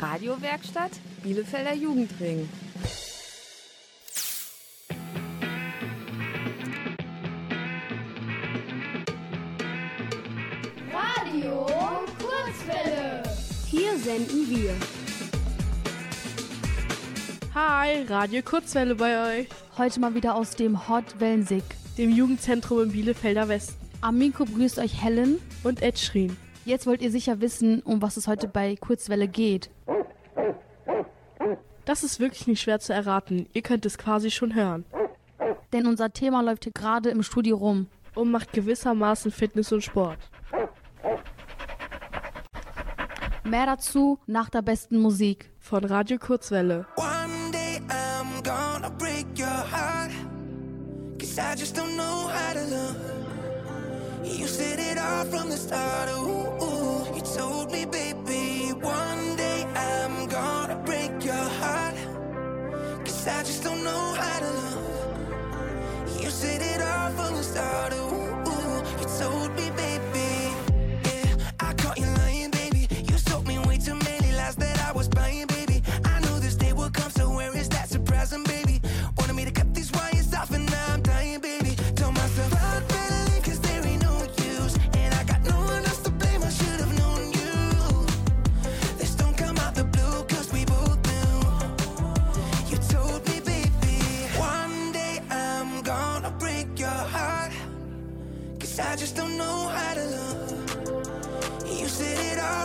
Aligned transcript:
Radiowerkstatt 0.00 0.92
Bielefelder 1.22 1.74
Jugendring. 1.74 2.48
Radio 10.90 11.66
Kurzwelle. 12.18 13.22
Hier 13.66 13.98
senden 13.98 14.48
wir. 14.48 14.74
Hi, 17.54 18.02
Radio 18.08 18.40
Kurzwelle 18.42 18.94
bei 18.94 19.40
euch. 19.40 19.48
Heute 19.76 20.00
mal 20.00 20.14
wieder 20.14 20.34
aus 20.34 20.52
dem 20.52 20.88
Hot 20.88 21.20
Wellensig, 21.20 21.64
dem 21.98 22.10
Jugendzentrum 22.10 22.84
im 22.84 22.92
Bielefelder 22.92 23.48
Westen. 23.48 23.74
Am 24.00 24.16
Mikro 24.16 24.46
begrüßt 24.46 24.78
euch 24.78 25.02
Helen 25.02 25.38
und 25.62 25.82
Ed 25.82 25.98
Schrien. 25.98 26.38
Jetzt 26.70 26.86
wollt 26.86 27.02
ihr 27.02 27.10
sicher 27.10 27.40
wissen, 27.40 27.82
um 27.82 28.00
was 28.00 28.16
es 28.16 28.28
heute 28.28 28.46
bei 28.46 28.76
Kurzwelle 28.76 29.26
geht. 29.26 29.70
Das 31.84 32.04
ist 32.04 32.20
wirklich 32.20 32.46
nicht 32.46 32.60
schwer 32.60 32.78
zu 32.78 32.92
erraten. 32.92 33.48
Ihr 33.52 33.62
könnt 33.62 33.84
es 33.86 33.98
quasi 33.98 34.30
schon 34.30 34.54
hören. 34.54 34.84
Denn 35.72 35.88
unser 35.88 36.12
Thema 36.12 36.42
läuft 36.42 36.62
hier 36.62 36.72
gerade 36.72 37.10
im 37.10 37.24
Studio 37.24 37.56
rum. 37.56 37.88
Und 38.14 38.30
macht 38.30 38.52
gewissermaßen 38.52 39.32
Fitness 39.32 39.72
und 39.72 39.82
Sport. 39.82 40.18
Mehr 43.42 43.66
dazu 43.66 44.20
nach 44.28 44.48
der 44.48 44.62
besten 44.62 44.98
Musik. 44.98 45.50
Von 45.58 45.84
Radio 45.84 46.18
Kurzwelle. 46.18 46.86
One 46.94 47.50
day 47.50 47.80
I'm 47.88 48.44
gonna 48.44 48.90
break 48.90 49.26
your 49.36 49.48
heart. 49.48 50.12
Cause 51.18 51.36
I 51.36 51.58
just 51.58 51.76
don't 51.76 51.96
know 51.96 52.28
how 52.28 52.52
to 52.54 52.60
love. 52.60 53.19
You 54.30 54.46
said 54.46 54.78
it 54.78 54.98
all 54.98 55.24
from 55.24 55.50
the 55.50 55.56
start. 55.56 56.08
Ooh, 56.10 56.64
ooh. 56.64 57.14
You 57.14 57.20
told 57.20 57.72
me, 57.72 57.84
baby, 57.84 58.72
one 58.80 59.36
day 59.36 59.64
I'm 59.74 60.28
gonna 60.28 60.76
break 60.86 61.24
your 61.24 61.34
heart. 61.60 61.96
Cause 63.04 63.26
I 63.26 63.42
just 63.42 63.64
don't 63.64 63.82
know 63.84 64.14
how 64.14 64.38
to 64.40 64.50
love. 64.50 66.22
You 66.22 66.30
said 66.30 66.62
it 66.62 66.80
all 66.80 67.10
from 67.10 67.34
the 67.36 67.42
start. 67.42 67.99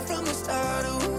From 0.06 0.24
the 0.24 0.32
start. 0.34 1.15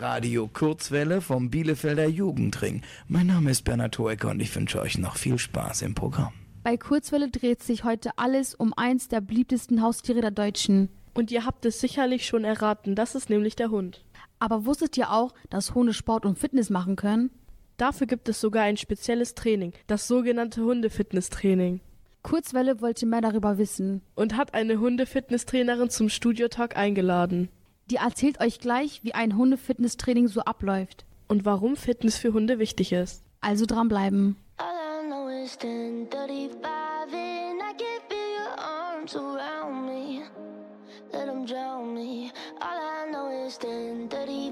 Radio 0.00 0.46
Kurzwelle 0.46 1.20
vom 1.20 1.50
Bielefelder 1.50 2.06
Jugendring. 2.06 2.82
Mein 3.08 3.26
Name 3.26 3.50
ist 3.50 3.64
Bernhard 3.64 3.98
Hoecker 3.98 4.30
und 4.30 4.38
ich 4.40 4.54
wünsche 4.54 4.80
euch 4.80 4.96
noch 4.96 5.16
viel 5.16 5.38
Spaß 5.38 5.82
im 5.82 5.96
Programm. 5.96 6.32
Bei 6.62 6.76
Kurzwelle 6.76 7.28
dreht 7.28 7.64
sich 7.64 7.82
heute 7.82 8.10
alles 8.16 8.54
um 8.54 8.72
eins 8.76 9.08
der 9.08 9.20
beliebtesten 9.20 9.82
Haustiere 9.82 10.20
der 10.20 10.30
Deutschen. 10.30 10.88
Und 11.14 11.32
ihr 11.32 11.44
habt 11.44 11.64
es 11.64 11.80
sicherlich 11.80 12.26
schon 12.26 12.44
erraten, 12.44 12.94
das 12.94 13.16
ist 13.16 13.28
nämlich 13.28 13.56
der 13.56 13.70
Hund. 13.70 14.04
Aber 14.38 14.66
wusstet 14.66 14.96
ihr 14.96 15.10
auch, 15.10 15.34
dass 15.50 15.74
Hunde 15.74 15.92
Sport 15.92 16.26
und 16.26 16.38
Fitness 16.38 16.70
machen 16.70 16.94
können? 16.94 17.30
Dafür 17.76 18.06
gibt 18.06 18.28
es 18.28 18.40
sogar 18.40 18.62
ein 18.62 18.76
spezielles 18.76 19.34
Training, 19.34 19.72
das 19.88 20.06
sogenannte 20.06 20.62
Hundefitnesstraining. 20.62 21.80
Kurzwelle 22.22 22.80
wollte 22.80 23.06
mehr 23.06 23.20
darüber 23.20 23.58
wissen. 23.58 24.02
Und 24.14 24.36
hat 24.36 24.54
eine 24.54 24.78
Hundefitnesstrainerin 24.78 25.90
zum 25.90 26.08
Studiotalk 26.08 26.76
eingeladen. 26.76 27.48
Die 27.90 27.96
erzählt 27.96 28.40
euch 28.40 28.60
gleich, 28.60 29.02
wie 29.02 29.14
ein 29.14 29.36
Hundefitnesstraining 29.36 30.28
so 30.28 30.42
abläuft. 30.42 31.06
Und 31.26 31.46
warum 31.46 31.74
Fitness 31.76 32.18
für 32.18 32.34
Hunde 32.34 32.58
wichtig 32.58 32.92
ist. 32.92 33.22
Also 33.40 33.64
dranbleiben. 33.64 34.36
All 34.58 34.66
I 34.66 35.06
know 35.06 35.28
is 35.28 35.56
10:35 35.58 36.64
and 36.64 37.60
I 37.60 37.72
can 37.76 38.00
feel 38.08 38.18
your 38.36 38.58
arms 38.58 39.16
around 39.16 39.86
me. 39.86 40.22
Let 41.12 41.26
them 41.26 41.46
drown 41.46 41.94
me. 41.94 42.30
All 42.60 42.78
I 42.78 43.10
know 43.10 43.46
is 43.46 43.58
10:35 43.58 44.47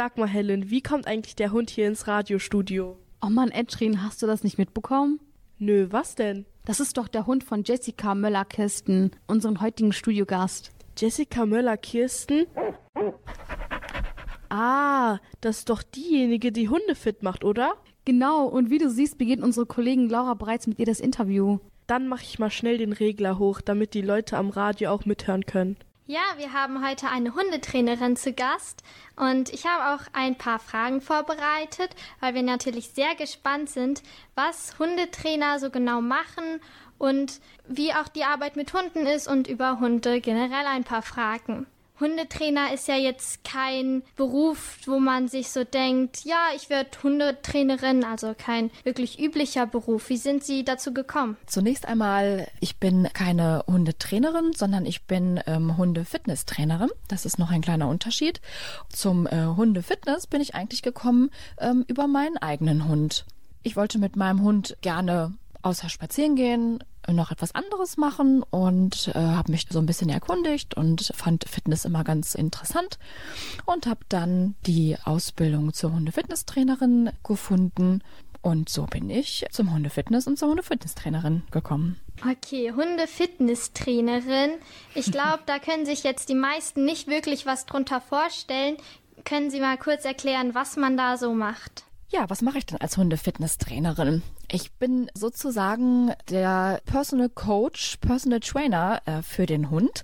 Sag 0.00 0.16
mal, 0.16 0.26
Helen, 0.26 0.70
wie 0.70 0.80
kommt 0.80 1.06
eigentlich 1.06 1.36
der 1.36 1.52
Hund 1.52 1.68
hier 1.68 1.86
ins 1.86 2.06
Radiostudio? 2.06 2.96
Oh 3.20 3.28
Mann, 3.28 3.50
Edrin, 3.50 4.02
hast 4.02 4.22
du 4.22 4.26
das 4.26 4.42
nicht 4.42 4.56
mitbekommen? 4.56 5.20
Nö, 5.58 5.88
was 5.90 6.14
denn? 6.14 6.46
Das 6.64 6.80
ist 6.80 6.96
doch 6.96 7.06
der 7.06 7.26
Hund 7.26 7.44
von 7.44 7.64
Jessica 7.64 8.14
Möller-Kirsten, 8.14 9.10
unseren 9.26 9.60
heutigen 9.60 9.92
Studiogast. 9.92 10.70
Jessica 10.96 11.44
Möller-Kirsten? 11.44 12.46
Ah, 14.48 15.18
das 15.42 15.58
ist 15.58 15.68
doch 15.68 15.82
diejenige, 15.82 16.50
die 16.50 16.70
Hunde 16.70 16.94
fit 16.94 17.22
macht, 17.22 17.44
oder? 17.44 17.74
Genau, 18.06 18.46
und 18.46 18.70
wie 18.70 18.78
du 18.78 18.88
siehst, 18.88 19.18
beginnt 19.18 19.42
unsere 19.42 19.66
Kollegin 19.66 20.08
Laura 20.08 20.32
bereits 20.32 20.66
mit 20.66 20.78
ihr 20.78 20.86
das 20.86 21.00
Interview. 21.00 21.58
Dann 21.86 22.08
mache 22.08 22.22
ich 22.22 22.38
mal 22.38 22.50
schnell 22.50 22.78
den 22.78 22.94
Regler 22.94 23.38
hoch, 23.38 23.60
damit 23.60 23.92
die 23.92 24.00
Leute 24.00 24.38
am 24.38 24.48
Radio 24.48 24.92
auch 24.92 25.04
mithören 25.04 25.44
können. 25.44 25.76
Ja, 26.10 26.22
wir 26.38 26.52
haben 26.52 26.84
heute 26.84 27.06
eine 27.06 27.36
Hundetrainerin 27.36 28.16
zu 28.16 28.32
Gast 28.32 28.82
und 29.14 29.48
ich 29.50 29.64
habe 29.64 29.94
auch 29.94 30.08
ein 30.12 30.36
paar 30.36 30.58
Fragen 30.58 31.00
vorbereitet, 31.00 31.94
weil 32.18 32.34
wir 32.34 32.42
natürlich 32.42 32.88
sehr 32.88 33.14
gespannt 33.14 33.70
sind, 33.70 34.02
was 34.34 34.76
Hundetrainer 34.80 35.60
so 35.60 35.70
genau 35.70 36.00
machen 36.00 36.60
und 36.98 37.40
wie 37.68 37.94
auch 37.94 38.08
die 38.08 38.24
Arbeit 38.24 38.56
mit 38.56 38.74
Hunden 38.74 39.06
ist 39.06 39.28
und 39.28 39.46
über 39.46 39.78
Hunde 39.78 40.20
generell 40.20 40.66
ein 40.66 40.82
paar 40.82 41.02
Fragen. 41.02 41.68
Hundetrainer 42.00 42.72
ist 42.72 42.88
ja 42.88 42.96
jetzt 42.96 43.44
kein 43.44 44.02
Beruf, 44.16 44.78
wo 44.86 44.98
man 44.98 45.28
sich 45.28 45.50
so 45.50 45.64
denkt, 45.64 46.24
ja, 46.24 46.48
ich 46.56 46.70
werde 46.70 46.90
Hundetrainerin, 47.02 48.04
also 48.04 48.34
kein 48.36 48.70
wirklich 48.84 49.20
üblicher 49.20 49.66
Beruf. 49.66 50.08
Wie 50.08 50.16
sind 50.16 50.42
Sie 50.42 50.64
dazu 50.64 50.92
gekommen? 50.94 51.36
Zunächst 51.46 51.86
einmal, 51.86 52.48
ich 52.60 52.78
bin 52.78 53.08
keine 53.12 53.64
Hundetrainerin, 53.66 54.52
sondern 54.54 54.86
ich 54.86 55.04
bin 55.04 55.40
ähm, 55.46 55.76
Hundefitnesstrainerin. 55.76 56.90
Das 57.08 57.24
ist 57.24 57.38
noch 57.38 57.50
ein 57.50 57.60
kleiner 57.60 57.88
Unterschied. 57.88 58.40
Zum 58.88 59.26
äh, 59.26 59.44
Hundefitness 59.56 60.26
bin 60.26 60.40
ich 60.40 60.54
eigentlich 60.54 60.82
gekommen 60.82 61.30
ähm, 61.58 61.84
über 61.86 62.06
meinen 62.06 62.38
eigenen 62.38 62.88
Hund. 62.88 63.26
Ich 63.62 63.76
wollte 63.76 63.98
mit 63.98 64.16
meinem 64.16 64.42
Hund 64.42 64.76
gerne 64.80 65.34
außer 65.62 65.88
spazieren 65.90 66.36
gehen, 66.36 66.82
noch 67.08 67.30
etwas 67.30 67.54
anderes 67.54 67.96
machen 67.96 68.42
und 68.42 69.08
äh, 69.08 69.18
habe 69.18 69.52
mich 69.52 69.66
so 69.70 69.78
ein 69.78 69.86
bisschen 69.86 70.10
erkundigt 70.10 70.74
und 70.74 71.12
fand 71.14 71.48
Fitness 71.48 71.84
immer 71.84 72.04
ganz 72.04 72.34
interessant 72.34 72.98
und 73.66 73.86
habe 73.86 74.00
dann 74.08 74.54
die 74.66 74.96
Ausbildung 75.04 75.72
zur 75.72 75.92
Hundefitnesstrainerin 75.92 77.10
gefunden 77.22 78.02
und 78.42 78.70
so 78.70 78.86
bin 78.86 79.10
ich 79.10 79.44
zum 79.50 79.72
Hundefitness 79.72 80.26
und 80.26 80.38
zur 80.38 80.48
Hundefitnesstrainerin 80.48 81.42
gekommen. 81.50 82.00
Okay, 82.22 82.72
Hundefitnesstrainerin. 82.72 84.52
Ich 84.94 85.12
glaube, 85.12 85.42
da 85.46 85.58
können 85.58 85.84
sich 85.84 86.04
jetzt 86.04 86.28
die 86.28 86.34
meisten 86.34 86.84
nicht 86.84 87.06
wirklich 87.06 87.44
was 87.44 87.66
drunter 87.66 88.00
vorstellen. 88.00 88.76
Können 89.24 89.50
Sie 89.50 89.60
mal 89.60 89.76
kurz 89.76 90.06
erklären, 90.06 90.54
was 90.54 90.76
man 90.76 90.96
da 90.96 91.18
so 91.18 91.34
macht? 91.34 91.84
Ja, 92.12 92.28
was 92.28 92.42
mache 92.42 92.58
ich 92.58 92.66
denn 92.66 92.80
als 92.80 92.96
Hundefitnesstrainerin? 92.96 94.22
Ich 94.50 94.72
bin 94.72 95.08
sozusagen 95.14 96.12
der 96.28 96.80
Personal 96.84 97.28
Coach, 97.28 97.98
Personal 97.98 98.40
Trainer 98.40 99.00
äh, 99.06 99.22
für 99.22 99.46
den 99.46 99.70
Hund. 99.70 100.02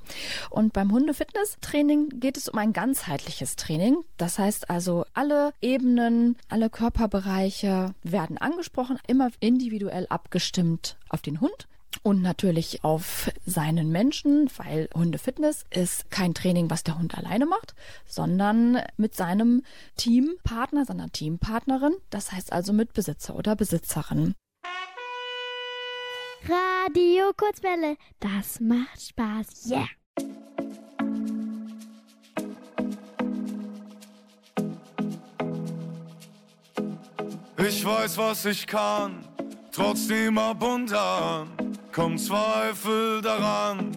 Und 0.51 0.73
beim 0.73 0.93
Hundefitnesstraining 0.93 2.21
geht 2.21 2.37
es 2.37 2.49
um 2.49 2.61
ein 2.61 2.73
ganzheitliches 2.73 3.57
Training. 3.57 3.97
Das 4.19 4.39
heißt 4.39 4.71
also, 4.71 5.05
alle 5.15 5.53
Ebenen, 5.61 6.37
alle 6.49 6.71
Körperbereiche 6.71 7.93
werden 8.05 8.39
angesprochen, 8.39 9.01
immer 9.09 9.31
individuell 9.41 10.07
abgestimmt 10.09 10.97
auf 11.09 11.23
den 11.23 11.41
Hund 11.41 11.67
und 12.03 12.23
natürlich 12.23 12.85
auf 12.85 13.31
seinen 13.45 13.91
Menschen, 13.91 14.51
weil 14.57 14.89
Hundefitness 14.95 15.65
ist 15.71 16.11
kein 16.11 16.35
Training, 16.35 16.71
was 16.71 16.85
der 16.85 16.99
Hund 16.99 17.17
alleine 17.17 17.47
macht, 17.47 17.75
sondern 18.07 18.81
mit 18.97 19.15
seinem 19.15 19.63
Teampartner, 19.97 20.85
seiner 20.85 21.11
Teampartnerin, 21.11 21.95
das 22.11 22.33
heißt 22.33 22.53
also 22.53 22.73
mit 22.73 22.93
Besitzer 22.93 23.35
oder 23.35 23.57
Besitzerin. 23.57 24.35
Radio 26.49 27.33
Kurzwelle, 27.37 27.97
das 28.21 28.61
macht 28.61 29.03
Spaß. 29.03 29.71
Yeah! 29.71 29.89
Ich 37.59 37.85
weiß, 37.85 38.17
was 38.19 38.45
ich 38.45 38.67
kann, 38.67 39.25
trotzdem 39.73 40.39
ab 40.39 40.63
und 40.63 40.93
an 40.93 41.66
kommt 41.97 42.21
Zweifel 42.21 43.23
daran. 43.23 43.97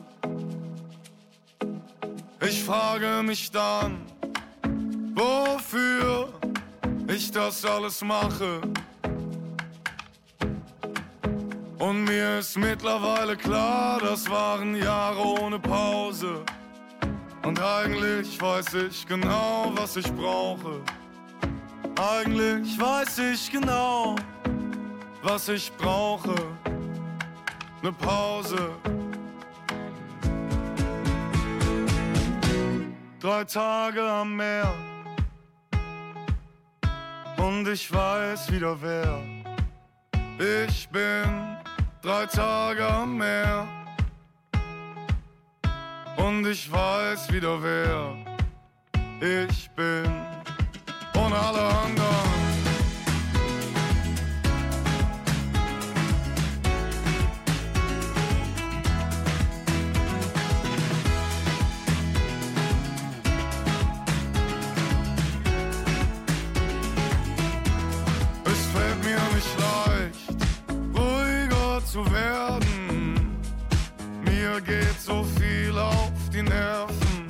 Ich 2.48 2.64
frage 2.64 3.22
mich 3.24 3.52
dann, 3.52 4.06
wofür 5.14 6.30
ich 7.14 7.30
das 7.30 7.66
alles 7.66 8.02
mache. 8.02 8.62
Und 11.78 12.06
mir 12.06 12.40
ist 12.40 12.58
mittlerweile 12.58 13.36
klar, 13.36 14.00
das 14.00 14.30
waren 14.30 14.78
Jahre 14.78 15.42
ohne 15.42 15.60
Pause. 15.60 16.46
Und 17.44 17.62
eigentlich 17.62 18.42
weiß 18.42 18.76
ich 18.76 19.06
genau, 19.08 19.74
was 19.76 19.98
ich 19.98 20.10
brauche. 20.14 20.80
Eigentlich 21.98 22.80
weiß 22.80 23.18
ich 23.34 23.52
genau, 23.52 24.16
was 25.22 25.50
ich 25.50 25.70
brauche 25.74 26.36
ne 27.82 27.92
Pause. 27.92 28.72
Drei 33.20 33.44
Tage 33.44 34.02
am 34.02 34.36
Meer 34.36 34.74
und 37.38 37.68
ich 37.68 37.92
weiß 37.92 38.52
wieder 38.52 38.76
wer. 38.82 39.22
Ich 40.68 40.88
bin 40.90 41.58
drei 42.02 42.26
Tage 42.26 42.86
am 42.86 43.18
Meer 43.18 43.68
und 46.18 46.46
ich 46.48 46.72
weiß 46.72 47.32
wieder 47.32 47.62
wer. 47.62 48.16
Ich 49.22 49.70
bin 49.72 50.06
ohne 51.16 51.36
alle 51.36 51.68
anderen. 51.84 52.29
Zu 71.92 72.06
werden. 72.12 73.36
Mir 74.24 74.62
geht 74.62 75.02
so 75.02 75.24
viel 75.40 75.76
auf 75.76 76.12
die 76.32 76.44
Nerven. 76.44 77.26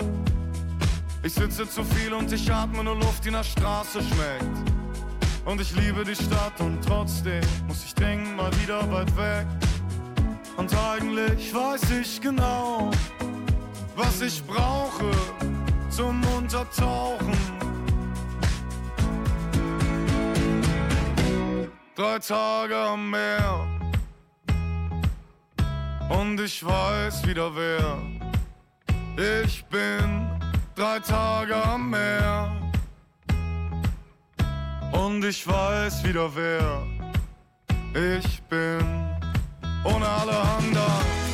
Ich 1.23 1.33
sitze 1.33 1.69
zu 1.69 1.81
viel 1.83 2.13
und 2.13 2.31
ich 2.33 2.51
atme 2.51 2.83
nur 2.83 2.95
Luft, 2.95 3.23
die 3.23 3.31
nach 3.31 3.43
Straße 3.43 4.01
schmeckt. 4.01 4.71
Und 5.45 5.61
ich 5.61 5.73
liebe 5.75 6.03
die 6.03 6.15
Stadt 6.15 6.59
und 6.59 6.83
trotzdem 6.85 7.41
muss 7.67 7.85
ich 7.85 7.93
dringend 7.93 8.35
mal 8.35 8.51
wieder 8.61 8.79
weit 8.91 9.15
weg. 9.15 9.47
Und 10.57 10.75
eigentlich 10.75 11.53
weiß 11.53 11.91
ich 12.01 12.19
genau, 12.19 12.91
was 13.95 14.19
ich 14.21 14.43
brauche 14.45 15.09
zum 15.89 16.21
Untertauchen. 16.37 17.37
Drei 21.95 22.19
Tage 22.19 22.75
am 22.75 23.09
Meer 23.09 23.68
und 26.09 26.39
ich 26.41 26.65
weiß 26.65 27.25
wieder 27.27 27.51
wer. 27.55 27.97
Ich 29.43 29.63
bin 29.65 30.27
drei 30.75 30.99
Tage 30.99 31.55
am 31.55 31.89
Meer 31.89 32.51
und 34.91 35.23
ich 35.23 35.47
weiß 35.47 36.03
wieder 36.03 36.29
wer. 36.35 36.83
Ich 37.93 38.41
bin 38.43 38.79
ohne 39.83 40.07
alle 40.07 40.37
anderen. 40.57 41.28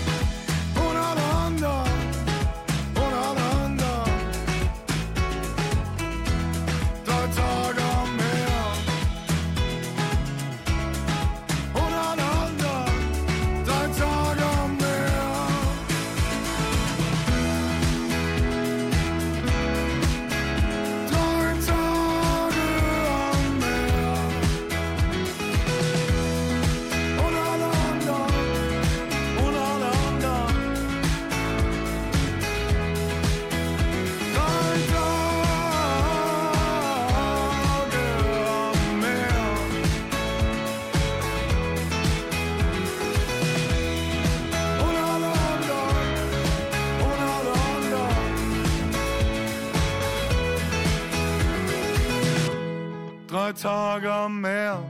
Tage 53.52 54.12
am 54.12 54.42
Meer, 54.42 54.84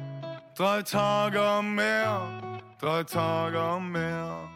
drei 0.56 0.82
Tage 0.82 1.42
am 1.42 1.76
Meer, 1.76 2.62
drei 2.80 3.04
Tage 3.04 3.60
am 3.60 3.92
Meer. 3.92 4.50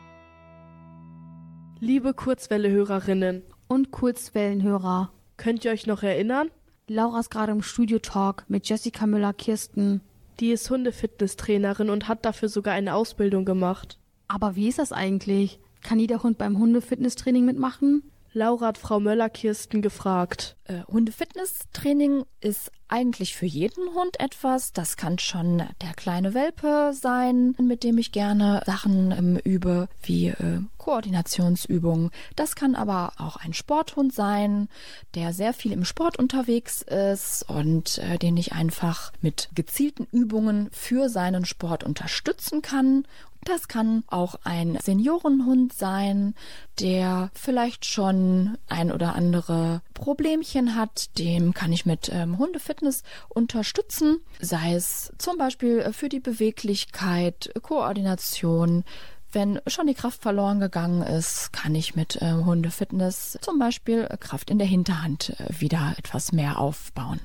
Liebe 1.79 2.13
Kurzwelle-Hörerinnen 2.13 3.43
und 3.67 3.91
Kurzwellenhörer, 3.91 5.11
könnt 5.37 5.65
ihr 5.65 5.71
euch 5.71 5.87
noch 5.87 6.03
erinnern? 6.03 6.49
Laura 6.87 7.19
ist 7.19 7.31
gerade 7.31 7.51
im 7.51 7.61
Studio-Talk 7.61 8.45
mit 8.47 8.67
Jessica 8.67 9.05
Müller-Kirsten. 9.05 10.01
Die 10.39 10.51
ist 10.51 10.69
Hundefitnesstrainerin 10.69 11.89
und 11.89 12.07
hat 12.07 12.25
dafür 12.25 12.49
sogar 12.49 12.73
eine 12.73 12.95
Ausbildung 12.95 13.45
gemacht. 13.45 13.97
Aber 14.27 14.55
wie 14.55 14.67
ist 14.67 14.79
das 14.79 14.91
eigentlich? 14.91 15.59
Kann 15.81 15.99
jeder 15.99 16.23
Hund 16.23 16.37
beim 16.37 16.57
Hundefitnesstraining 16.57 17.45
mitmachen? 17.45 18.03
Laura 18.33 18.67
hat 18.67 18.77
Frau 18.77 18.99
Möller-Kirsten 18.99 19.81
gefragt. 19.81 20.55
Äh, 20.65 20.83
Hundefitnesstraining 20.87 22.25
ist 22.41 22.71
eigentlich 22.87 23.35
für 23.35 23.45
jeden 23.45 23.93
Hund 23.93 24.19
etwas. 24.19 24.73
Das 24.73 24.97
kann 24.97 25.19
schon 25.19 25.63
der 25.81 25.93
kleine 25.95 26.33
Welpe 26.33 26.91
sein, 26.93 27.55
mit 27.59 27.83
dem 27.83 27.97
ich 27.97 28.11
gerne 28.11 28.61
Sachen 28.65 29.11
ähm, 29.11 29.37
übe, 29.37 29.87
wie 30.03 30.27
äh, 30.27 30.61
Koordinationsübungen. 30.77 32.11
Das 32.35 32.55
kann 32.55 32.75
aber 32.75 33.13
auch 33.17 33.37
ein 33.37 33.53
Sporthund 33.53 34.13
sein, 34.13 34.69
der 35.15 35.33
sehr 35.33 35.53
viel 35.53 35.71
im 35.71 35.85
Sport 35.85 36.17
unterwegs 36.17 36.81
ist 36.81 37.47
und 37.47 37.99
äh, 37.99 38.17
den 38.17 38.37
ich 38.37 38.53
einfach 38.53 39.11
mit 39.21 39.49
gezielten 39.53 40.07
Übungen 40.11 40.69
für 40.71 41.09
seinen 41.09 41.45
Sport 41.45 41.83
unterstützen 41.83 42.61
kann 42.61 43.05
das 43.45 43.67
kann 43.67 44.03
auch 44.07 44.35
ein 44.43 44.77
Seniorenhund 44.81 45.73
sein, 45.73 46.35
der 46.79 47.31
vielleicht 47.33 47.85
schon 47.85 48.57
ein 48.67 48.91
oder 48.91 49.15
andere 49.15 49.81
Problemchen 49.93 50.75
hat. 50.75 51.17
Dem 51.17 51.53
kann 51.53 51.71
ich 51.71 51.85
mit 51.85 52.09
ähm, 52.13 52.37
Hundefitness 52.37 53.03
unterstützen, 53.29 54.19
sei 54.39 54.73
es 54.73 55.13
zum 55.17 55.37
Beispiel 55.37 55.91
für 55.93 56.09
die 56.09 56.19
Beweglichkeit, 56.19 57.51
Koordination, 57.61 58.83
wenn 59.31 59.59
schon 59.67 59.87
die 59.87 59.93
Kraft 59.93 60.21
verloren 60.21 60.59
gegangen 60.59 61.03
ist, 61.03 61.53
kann 61.53 61.75
ich 61.75 61.95
mit 61.95 62.21
äh, 62.21 62.33
Hundefitness 62.33 63.37
zum 63.41 63.59
Beispiel 63.59 64.07
Kraft 64.19 64.49
in 64.49 64.57
der 64.57 64.67
Hinterhand 64.67 65.39
äh, 65.39 65.59
wieder 65.59 65.93
etwas 65.97 66.31
mehr 66.31 66.57
aufbauen. 66.57 67.19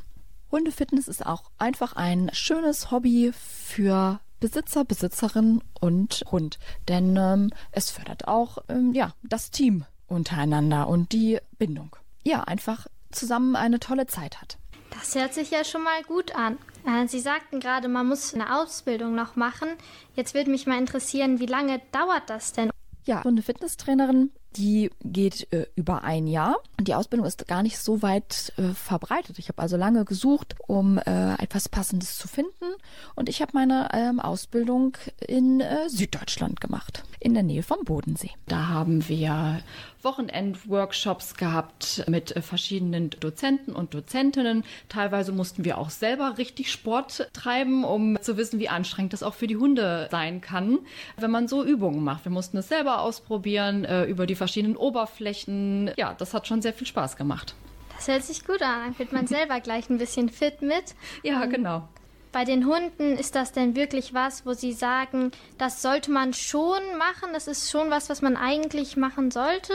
Hundefitness 0.52 1.08
ist 1.08 1.24
auch 1.24 1.50
einfach 1.58 1.94
ein 1.94 2.30
schönes 2.32 2.90
Hobby 2.90 3.32
für 3.32 4.20
Besitzer, 4.44 4.84
Besitzerin 4.84 5.62
und 5.80 6.22
Hund. 6.30 6.58
Denn 6.86 7.16
ähm, 7.16 7.50
es 7.72 7.90
fördert 7.90 8.28
auch 8.28 8.58
ähm, 8.68 8.92
ja, 8.92 9.14
das 9.22 9.50
Team 9.50 9.86
untereinander 10.06 10.86
und 10.86 11.12
die 11.12 11.38
Bindung. 11.56 11.96
Ja, 12.24 12.42
einfach 12.42 12.86
zusammen 13.10 13.56
eine 13.56 13.80
tolle 13.80 14.06
Zeit 14.06 14.42
hat. 14.42 14.58
Das 14.90 15.14
hört 15.14 15.32
sich 15.32 15.50
ja 15.50 15.64
schon 15.64 15.82
mal 15.82 16.02
gut 16.02 16.34
an. 16.34 16.58
Äh, 16.86 17.08
Sie 17.08 17.20
sagten 17.20 17.58
gerade, 17.58 17.88
man 17.88 18.06
muss 18.06 18.34
eine 18.34 18.60
Ausbildung 18.60 19.14
noch 19.14 19.34
machen. 19.34 19.70
Jetzt 20.14 20.34
würde 20.34 20.50
mich 20.50 20.66
mal 20.66 20.78
interessieren, 20.78 21.40
wie 21.40 21.46
lange 21.46 21.80
dauert 21.90 22.28
das 22.28 22.52
denn? 22.52 22.68
Ja, 23.06 23.22
so 23.22 23.30
eine 23.30 23.40
Fitnesstrainerin 23.40 24.30
die 24.56 24.90
geht 25.02 25.52
äh, 25.52 25.66
über 25.74 26.04
ein 26.04 26.26
Jahr. 26.26 26.56
Die 26.80 26.94
Ausbildung 26.94 27.26
ist 27.26 27.46
gar 27.46 27.62
nicht 27.62 27.78
so 27.78 28.02
weit 28.02 28.52
äh, 28.56 28.74
verbreitet. 28.74 29.38
Ich 29.38 29.48
habe 29.48 29.60
also 29.60 29.76
lange 29.76 30.04
gesucht, 30.04 30.54
um 30.66 30.98
äh, 30.98 31.34
etwas 31.34 31.68
Passendes 31.68 32.16
zu 32.18 32.28
finden. 32.28 32.74
Und 33.14 33.28
ich 33.28 33.42
habe 33.42 33.52
meine 33.54 33.88
ähm, 33.92 34.20
Ausbildung 34.20 34.96
in 35.26 35.60
äh, 35.60 35.88
Süddeutschland 35.88 36.60
gemacht, 36.60 37.04
in 37.20 37.34
der 37.34 37.42
Nähe 37.42 37.62
vom 37.62 37.84
Bodensee. 37.84 38.30
Da 38.46 38.68
haben 38.68 39.08
wir 39.08 39.60
Wochenend-Workshops 40.04 41.34
gehabt 41.34 42.04
mit 42.08 42.36
äh, 42.36 42.42
verschiedenen 42.42 43.10
Dozenten 43.10 43.72
und 43.72 43.94
Dozentinnen. 43.94 44.64
Teilweise 44.88 45.32
mussten 45.32 45.64
wir 45.64 45.78
auch 45.78 45.90
selber 45.90 46.36
richtig 46.38 46.70
Sport 46.70 47.30
treiben, 47.32 47.84
um 47.84 48.20
zu 48.20 48.36
wissen, 48.36 48.60
wie 48.60 48.68
anstrengend 48.68 49.12
das 49.12 49.22
auch 49.22 49.34
für 49.34 49.46
die 49.46 49.56
Hunde 49.56 50.08
sein 50.10 50.40
kann, 50.40 50.78
wenn 51.16 51.30
man 51.30 51.48
so 51.48 51.64
Übungen 51.64 52.04
macht. 52.04 52.24
Wir 52.24 52.32
mussten 52.32 52.58
es 52.58 52.68
selber 52.68 53.00
ausprobieren 53.00 53.84
äh, 53.84 54.04
über 54.04 54.26
die 54.26 54.36
verschiedenen 54.44 54.76
Oberflächen. 54.76 55.90
Ja, 55.96 56.12
das 56.12 56.34
hat 56.34 56.46
schon 56.46 56.60
sehr 56.60 56.74
viel 56.74 56.86
Spaß 56.86 57.16
gemacht. 57.16 57.54
Das 57.96 58.08
hört 58.08 58.22
sich 58.22 58.44
gut 58.44 58.60
an. 58.60 58.84
Dann 58.84 58.98
wird 58.98 59.12
man 59.12 59.26
selber 59.26 59.60
gleich 59.60 59.88
ein 59.88 59.96
bisschen 59.96 60.28
fit 60.28 60.60
mit. 60.60 60.94
Ja, 61.22 61.46
genau. 61.46 61.88
Bei 62.30 62.44
den 62.44 62.66
Hunden 62.66 63.16
ist 63.16 63.36
das 63.36 63.52
denn 63.52 63.74
wirklich 63.74 64.12
was, 64.12 64.44
wo 64.44 64.52
Sie 64.52 64.72
sagen, 64.72 65.30
das 65.56 65.80
sollte 65.80 66.10
man 66.10 66.34
schon 66.34 66.82
machen? 66.98 67.30
Das 67.32 67.46
ist 67.46 67.70
schon 67.70 67.90
was, 67.90 68.10
was 68.10 68.20
man 68.20 68.36
eigentlich 68.36 68.98
machen 68.98 69.30
sollte? 69.30 69.72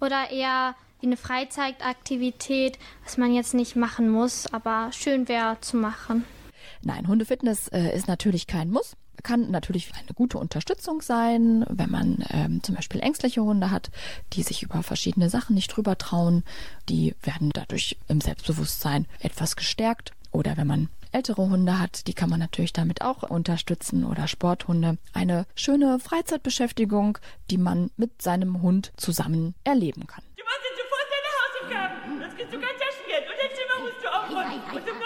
Oder 0.00 0.30
eher 0.30 0.76
wie 1.00 1.06
eine 1.06 1.16
Freizeitaktivität, 1.16 2.78
was 3.02 3.16
man 3.16 3.34
jetzt 3.34 3.54
nicht 3.54 3.74
machen 3.74 4.08
muss, 4.08 4.46
aber 4.52 4.90
schön 4.92 5.26
wäre 5.26 5.56
zu 5.62 5.76
machen? 5.76 6.24
Nein, 6.82 7.08
Hundefitness 7.08 7.68
äh, 7.68 7.96
ist 7.96 8.06
natürlich 8.06 8.46
kein 8.46 8.70
Muss 8.70 8.94
kann 9.22 9.50
natürlich 9.50 9.92
eine 9.94 10.14
gute 10.14 10.38
Unterstützung 10.38 11.02
sein, 11.02 11.64
wenn 11.68 11.90
man 11.90 12.24
ähm, 12.30 12.62
zum 12.62 12.74
Beispiel 12.74 13.00
ängstliche 13.00 13.42
Hunde 13.42 13.70
hat, 13.70 13.90
die 14.32 14.42
sich 14.42 14.62
über 14.62 14.82
verschiedene 14.82 15.30
Sachen 15.30 15.54
nicht 15.54 15.68
drüber 15.68 15.98
trauen. 15.98 16.44
Die 16.88 17.14
werden 17.22 17.50
dadurch 17.52 17.96
im 18.08 18.20
Selbstbewusstsein 18.20 19.06
etwas 19.20 19.56
gestärkt. 19.56 20.12
Oder 20.30 20.56
wenn 20.56 20.66
man 20.66 20.88
ältere 21.12 21.42
Hunde 21.42 21.78
hat, 21.78 22.06
die 22.06 22.14
kann 22.14 22.30
man 22.30 22.40
natürlich 22.40 22.72
damit 22.72 23.02
auch 23.02 23.22
unterstützen 23.22 24.04
oder 24.04 24.26
Sporthunde. 24.26 24.98
Eine 25.12 25.46
schöne 25.54 25.98
Freizeitbeschäftigung, 25.98 27.18
die 27.50 27.58
man 27.58 27.90
mit 27.96 28.22
seinem 28.22 28.62
Hund 28.62 28.92
zusammen 28.96 29.54
erleben 29.64 30.06
kann. 30.06 30.24
Du 30.36 30.44
machst 30.44 30.60
jetzt 30.64 30.80
sofort 30.80 31.06
deine 31.12 31.30
Hausaufgaben. 31.38 32.20
Sonst 32.20 32.36
kriegst 32.36 32.52
du 32.54 32.60
kein 32.60 32.76
Taschengeld 32.80 33.28
und 33.28 33.36
dein 33.38 33.52
Zimmer 33.56 33.76
musst 33.84 34.02
du 34.02 34.08
aufräumen. 34.08 34.62
Und 34.72 34.90
um 34.90 35.01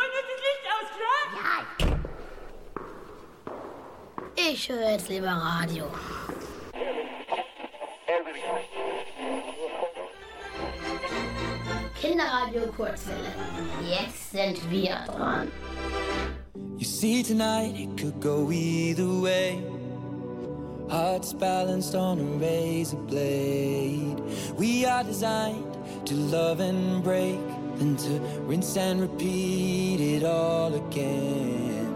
Ich 4.39 4.69
höre 4.69 4.91
jetzt 4.91 5.09
lieber 5.09 5.29
Radio. 5.29 5.85
Kinderradio 12.01 12.67
Kurzwelle. 12.77 13.33
Jetzt 13.89 14.33
sind 14.33 14.71
wir 14.71 14.99
dran. 15.07 15.51
You 16.77 16.85
see 16.85 17.23
tonight 17.23 17.75
it 17.75 17.97
could 17.97 18.21
go 18.21 18.51
either 18.53 19.09
way. 19.09 19.63
Hearts 20.91 21.33
balanced 21.33 21.95
on 21.95 22.21
a 22.21 22.39
razor 22.39 22.99
blade. 22.99 24.21
We 24.59 24.85
are 24.85 25.03
designed 25.03 25.79
to 26.05 26.15
love 26.15 26.61
and 26.61 27.03
break, 27.03 27.41
then 27.77 27.97
to 27.97 28.21
rinse 28.47 28.77
and 28.77 29.01
repeat 29.01 30.01
it 30.01 30.25
all 30.25 30.75
again. 30.75 31.96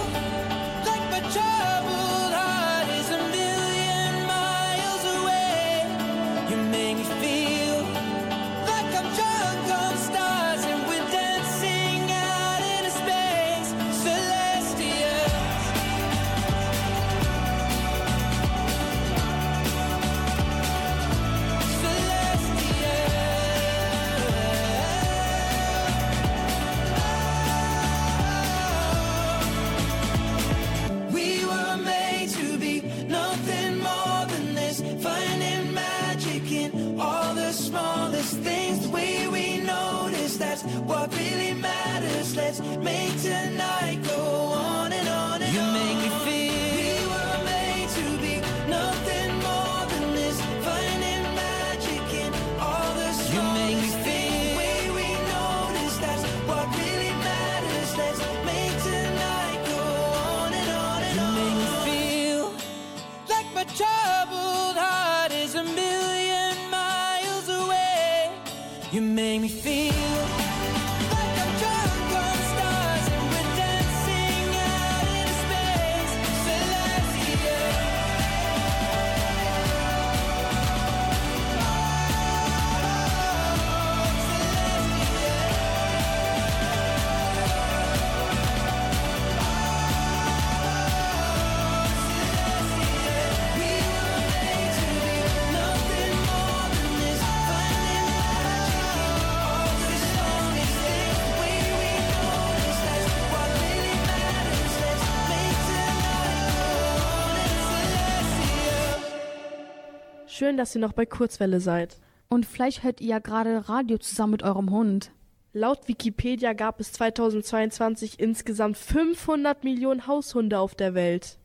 Schön, 110.41 110.57
dass 110.57 110.73
ihr 110.73 110.81
noch 110.81 110.93
bei 110.93 111.05
Kurzwelle 111.05 111.59
seid. 111.59 111.99
Und 112.27 112.47
vielleicht 112.47 112.81
hört 112.81 112.99
ihr 112.99 113.09
ja 113.09 113.19
gerade 113.19 113.69
Radio 113.69 113.99
zusammen 113.99 114.31
mit 114.31 114.41
eurem 114.41 114.71
Hund. 114.71 115.11
Laut 115.53 115.87
Wikipedia 115.87 116.53
gab 116.53 116.79
es 116.79 116.93
2022 116.93 118.19
insgesamt 118.19 118.75
500 118.75 119.63
Millionen 119.63 120.07
Haushunde 120.07 120.57
auf 120.57 120.73
der 120.73 120.95
Welt. 120.95 121.37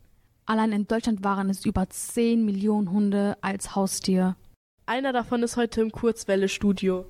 Allein 0.46 0.72
in 0.72 0.86
Deutschland 0.86 1.22
waren 1.22 1.50
es 1.50 1.66
über 1.66 1.86
10 1.90 2.42
Millionen 2.46 2.90
Hunde 2.90 3.36
als 3.42 3.74
Haustier. 3.74 4.34
Einer 4.86 5.12
davon 5.12 5.42
ist 5.42 5.58
heute 5.58 5.82
im 5.82 5.92
Kurzwelle-Studio. 5.92 7.04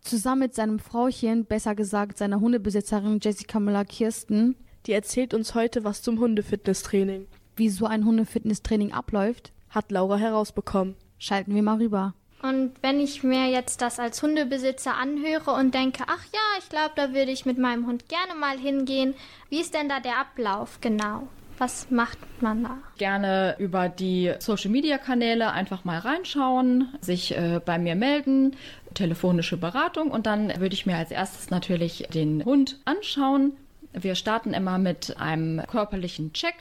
Zusammen 0.00 0.40
mit 0.40 0.54
seinem 0.54 0.78
Frauchen, 0.78 1.44
besser 1.44 1.74
gesagt 1.74 2.16
seiner 2.16 2.40
Hundebesitzerin 2.40 3.18
Jessica 3.20 3.60
Müller-Kirsten, 3.60 4.56
Die 4.86 4.92
erzählt 4.92 5.34
uns 5.34 5.54
heute 5.54 5.84
was 5.84 6.00
zum 6.00 6.18
Hundefitnesstraining. 6.18 7.26
wie 7.56 7.68
so 7.68 7.84
ein 7.84 8.06
Hundefitnesstraining 8.06 8.92
abläuft, 8.92 9.52
Hat 9.76 9.92
Laura 9.92 10.16
herausbekommen. 10.16 10.96
schalten 11.18 11.54
wir 11.54 11.62
mal 11.62 11.76
rüber. 11.76 12.14
Und 12.42 12.72
wenn 12.80 12.98
ich 12.98 13.22
mir 13.22 13.50
jetzt 13.50 13.82
das 13.82 13.98
als 13.98 14.22
Hundebesitzer 14.22 14.94
anhöre 14.96 15.50
und 15.50 15.74
denke, 15.74 16.04
ach 16.06 16.24
ja, 16.32 16.40
ich 16.58 16.70
glaube, 16.70 16.92
da 16.96 17.12
würde 17.12 17.30
ich 17.30 17.44
mit 17.44 17.58
meinem 17.58 17.86
Hund 17.86 18.08
gerne 18.08 18.34
mal 18.40 18.56
hingehen, 18.56 19.14
wie 19.50 19.60
ist 19.60 19.74
denn 19.74 19.90
da 19.90 20.00
der 20.00 20.18
Ablauf 20.18 20.80
genau? 20.80 21.28
Was 21.58 21.90
macht 21.90 22.18
man 22.40 22.64
da? 22.64 22.78
Gerne 22.96 23.56
über 23.58 23.90
die 23.90 24.32
Social-Media-Kanäle 24.38 25.52
einfach 25.52 25.84
mal 25.84 25.98
reinschauen, 25.98 26.88
sich 27.02 27.36
äh, 27.36 27.60
bei 27.62 27.78
mir 27.78 27.96
melden, 27.96 28.56
telefonische 28.94 29.58
Beratung 29.58 30.10
und 30.10 30.24
dann 30.24 30.58
würde 30.58 30.74
ich 30.74 30.86
mir 30.86 30.96
als 30.96 31.10
erstes 31.10 31.50
natürlich 31.50 32.08
den 32.14 32.42
Hund 32.46 32.78
anschauen. 32.86 33.52
Wir 33.92 34.14
starten 34.14 34.54
immer 34.54 34.78
mit 34.78 35.18
einem 35.18 35.62
körperlichen 35.66 36.32
Check. 36.32 36.54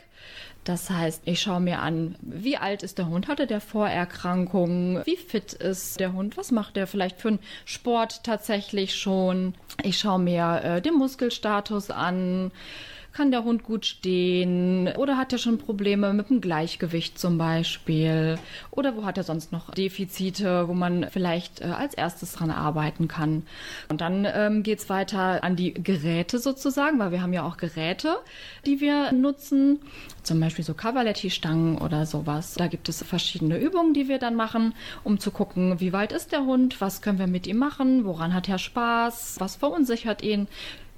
Das 0.66 0.90
heißt, 0.90 1.22
ich 1.26 1.42
schaue 1.42 1.60
mir 1.60 1.80
an, 1.80 2.16
wie 2.22 2.58
alt 2.58 2.82
ist 2.82 2.98
der 2.98 3.08
Hund, 3.08 3.28
hatte 3.28 3.46
der 3.46 3.62
Vorerkrankungen, 3.62 5.06
wie 5.06 5.16
fit 5.16 5.54
ist 5.54 6.00
der 6.00 6.14
Hund, 6.14 6.38
was 6.38 6.52
macht 6.52 6.76
der 6.76 6.88
vielleicht 6.88 7.22
für 7.22 7.28
einen 7.28 7.40
Sport 7.66 8.24
tatsächlich 8.24 8.96
schon. 8.96 9.54
Ich 9.84 10.00
schaue 10.00 10.18
mir 10.18 10.62
äh, 10.64 10.82
den 10.82 10.96
Muskelstatus 10.96 11.92
an, 11.92 12.52
kann 13.16 13.32
der 13.32 13.46
Hund 13.46 13.64
gut 13.64 13.86
stehen 13.86 14.90
oder 14.98 15.16
hat 15.18 15.32
er 15.32 15.40
schon 15.40 15.58
Probleme 15.58 16.14
mit 16.14 16.30
dem 16.30 16.42
Gleichgewicht 16.42 17.18
zum 17.18 17.38
Beispiel 17.38 18.38
oder 18.72 18.98
wo 18.98 19.06
hat 19.06 19.18
er 19.18 19.24
sonst 19.24 19.54
noch 19.54 19.72
Defizite, 19.72 20.68
wo 20.68 20.74
man 20.74 21.08
vielleicht 21.10 21.62
äh, 21.62 21.66
als 21.66 21.94
erstes 21.94 22.34
dran 22.34 22.52
arbeiten 22.52 23.08
kann. 23.08 23.44
Und 23.88 24.02
dann 24.02 24.28
ähm, 24.30 24.64
geht 24.64 24.80
es 24.80 24.90
weiter 24.90 25.46
an 25.46 25.56
die 25.56 25.74
Geräte 25.74 26.40
sozusagen, 26.40 27.00
weil 27.00 27.12
wir 27.12 27.22
haben 27.22 27.32
ja 27.32 27.44
auch 27.44 27.56
Geräte, 27.56 28.18
die 28.66 28.82
wir 28.82 29.14
nutzen, 29.14 29.80
zum 30.24 30.42
Beispiel 30.42 30.66
so 30.66 30.74
Cavaletti-Stangen 30.74 31.78
oder 31.78 32.06
sowas. 32.06 32.56
Da 32.56 32.68
gibt 32.68 32.90
es 32.90 33.02
verschiedene 33.02 33.58
Übungen, 33.58 33.94
die 33.94 34.10
wir 34.10 34.20
dann 34.20 34.36
machen, 34.36 34.74
um 35.06 35.20
zu 35.22 35.32
gucken, 35.32 35.80
wie 35.80 35.94
weit 35.94 36.12
ist 36.12 36.34
der 36.34 36.44
Hund, 36.44 36.82
was 36.82 37.02
können 37.02 37.20
wir 37.20 37.28
mit 37.28 37.48
ihm 37.48 37.58
machen, 37.58 38.04
woran 38.04 38.34
hat 38.34 38.50
er 38.50 38.58
Spaß, 38.58 39.38
was 39.40 39.56
verunsichert 39.56 40.22
ihn. 40.22 40.50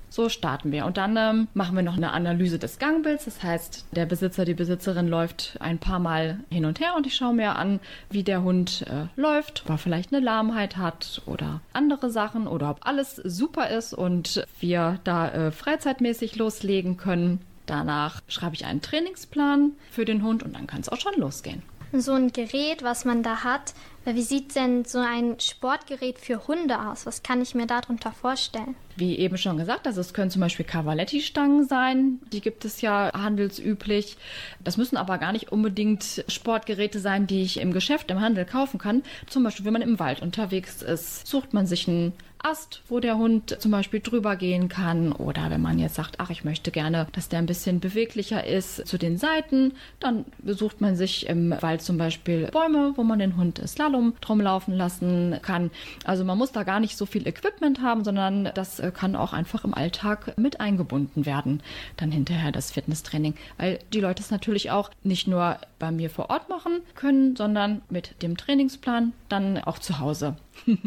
So 0.10 0.30
starten 0.30 0.72
wir. 0.72 0.86
Und 0.86 0.98
dann 0.98 1.18
ähm, 1.18 1.48
machen 1.54 1.76
wir 1.76 1.84
noch 1.84 1.98
eine 1.98 2.12
Analyse 2.12 2.60
des 2.60 2.80
Gangbilds. 2.80 3.26
Das 3.26 3.44
heißt, 3.44 3.88
der 3.92 4.06
Besitzer, 4.06 4.46
die 4.46 4.54
Besitzerin 4.54 5.08
läuft 5.08 5.58
ein 5.60 5.80
paar 5.80 6.00
Mal 6.00 6.40
hin 6.50 6.66
und 6.66 6.80
her 6.80 6.96
und 6.96 7.06
ich 7.06 7.16
schaue 7.16 7.34
mir 7.34 7.56
an, 7.56 7.80
wie 8.10 8.24
der 8.24 8.44
Hund 8.44 8.86
äh, 8.88 9.08
läuft, 9.20 9.64
ob 9.66 9.72
er 9.72 9.78
vielleicht 9.78 10.14
eine 10.14 10.24
Lahmheit 10.24 10.78
hat 10.78 11.22
oder 11.26 11.62
andere 11.74 12.10
Sachen 12.10 12.48
oder 12.48 12.70
ob 12.70 12.86
alles 12.86 13.16
super 13.16 13.70
ist 13.70 13.94
und 13.94 14.46
wir 14.60 15.00
da 15.04 15.30
äh, 15.30 15.52
freizeitmäßig 15.52 16.36
loslegen 16.38 16.98
können. 16.98 17.42
Danach 17.66 18.22
schreibe 18.30 18.56
ich 18.56 18.66
einen 18.66 18.82
Trainingsplan 18.82 19.74
für 19.92 20.06
den 20.06 20.24
Hund 20.24 20.42
und 20.42 20.56
dann 20.56 20.68
kann 20.68 20.80
es 20.82 20.90
auch 20.90 21.00
schon 21.00 21.16
losgehen. 21.18 21.62
So 21.92 22.14
ein 22.14 22.32
Gerät, 22.32 22.84
was 22.84 23.06
man 23.06 23.24
da 23.24 23.44
hat, 23.44 23.74
wie 24.06 24.22
sieht 24.22 24.56
denn 24.56 24.86
so 24.86 25.00
ein 25.00 25.40
Sportgerät 25.40 26.18
für 26.20 26.48
Hunde 26.48 26.80
aus? 26.88 27.06
Was 27.06 27.24
kann 27.24 27.42
ich 27.42 27.56
mir 27.56 27.66
darunter 27.66 28.12
vorstellen? 28.12 28.76
Wie 28.98 29.16
eben 29.18 29.38
schon 29.38 29.58
gesagt, 29.58 29.86
also 29.86 30.02
es 30.02 30.14
können 30.14 30.32
zum 30.32 30.42
Beispiel 30.42 30.66
Cavaletti-Stangen 30.66 31.68
sein, 31.68 32.20
die 32.34 32.42
gibt 32.42 32.66
es 32.66 32.82
ja 32.82 33.12
handelsüblich. 33.14 34.18
Das 34.64 34.78
müssen 34.78 34.98
aber 34.98 35.20
gar 35.20 35.32
nicht 35.32 35.52
unbedingt 35.52 36.26
Sportgeräte 36.28 37.00
sein, 37.00 37.28
die 37.28 37.44
ich 37.44 37.60
im 37.60 37.74
Geschäft, 37.74 38.10
im 38.10 38.20
Handel 38.20 38.44
kaufen 38.44 38.80
kann. 38.80 39.04
Zum 39.28 39.44
Beispiel, 39.44 39.66
wenn 39.66 39.74
man 39.74 39.84
im 39.84 40.00
Wald 40.00 40.24
unterwegs 40.24 40.82
ist, 40.82 41.28
sucht 41.28 41.54
man 41.54 41.68
sich 41.68 41.88
einen 41.88 42.14
Ast, 42.40 42.82
wo 42.88 43.00
der 43.00 43.18
Hund 43.18 43.58
zum 43.60 43.72
Beispiel 43.72 44.00
drüber 44.00 44.36
gehen 44.36 44.70
kann. 44.70 45.12
Oder 45.12 45.50
wenn 45.50 45.62
man 45.62 45.80
jetzt 45.80 45.96
sagt, 45.96 46.20
ach, 46.20 46.30
ich 46.30 46.44
möchte 46.44 46.72
gerne, 46.72 47.08
dass 47.14 47.30
der 47.30 47.40
ein 47.40 47.46
bisschen 47.46 47.80
beweglicher 47.80 48.46
ist 48.46 48.88
zu 48.88 48.98
den 48.98 49.18
Seiten, 49.18 49.74
dann 50.00 50.26
besucht 50.40 50.82
man 50.82 50.96
sich 50.96 51.28
im 51.28 51.52
Wald 51.62 51.82
zum 51.82 51.98
Beispiel 51.98 52.48
Bäume, 52.52 52.94
wo 52.96 53.04
man 53.04 53.20
den 53.20 53.38
Hund 53.38 53.62
Slalom 53.68 54.14
drum 54.22 54.42
laufen 54.42 54.74
lassen 54.74 55.40
kann. 55.42 55.72
Also 56.06 56.24
man 56.24 56.38
muss 56.38 56.52
da 56.52 56.64
gar 56.64 56.80
nicht 56.80 56.98
so 56.98 57.06
viel 57.06 57.28
Equipment 57.28 57.82
haben, 57.82 58.04
sondern 58.04 58.52
das 58.54 58.80
kann 58.92 59.16
auch 59.16 59.34
einfach 59.34 59.64
im 59.64 59.74
Alltag 59.74 60.38
mit 60.38 60.60
eingebunden 60.60 61.26
werden. 61.26 61.62
Dann 61.98 62.12
hinterher 62.12 62.52
das 62.52 62.72
Fitnesstraining, 62.72 63.36
weil 63.58 63.80
die 63.94 64.00
Leute 64.00 64.22
es 64.22 64.32
natürlich 64.32 64.72
auch 64.72 64.90
nicht 65.04 65.28
nur 65.28 65.58
bei 65.80 65.92
mir 65.92 66.10
vor 66.10 66.30
Ort 66.30 66.50
machen 66.50 66.82
können, 66.96 67.36
sondern 67.36 67.82
mit 67.90 68.22
dem 68.22 68.38
Trainingsplan 68.38 69.14
dann 69.30 69.58
auch 69.60 69.80
zu 69.80 70.00
Hause. 70.00 70.36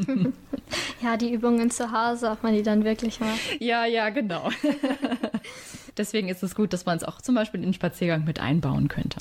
Ja, 1.02 1.16
die 1.16 1.32
Übungen 1.32 1.70
zu 1.70 1.90
Hause, 1.92 2.30
ob 2.30 2.42
man 2.42 2.54
die 2.54 2.62
dann 2.62 2.84
wirklich 2.84 3.20
macht. 3.20 3.40
Ja, 3.58 3.86
ja, 3.86 4.10
genau. 4.10 4.50
Deswegen 5.96 6.28
ist 6.28 6.42
es 6.42 6.54
gut, 6.54 6.72
dass 6.72 6.86
man 6.86 6.96
es 6.96 7.04
auch 7.04 7.20
zum 7.20 7.34
Beispiel 7.34 7.60
in 7.60 7.68
den 7.68 7.74
Spaziergang 7.74 8.24
mit 8.24 8.40
einbauen 8.40 8.88
könnte. 8.88 9.18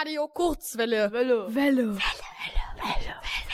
Radio 0.00 0.28
Kurzwelle. 0.28 1.12
Welle. 1.12 1.54
Welle. 1.54 1.94
The 1.94 3.53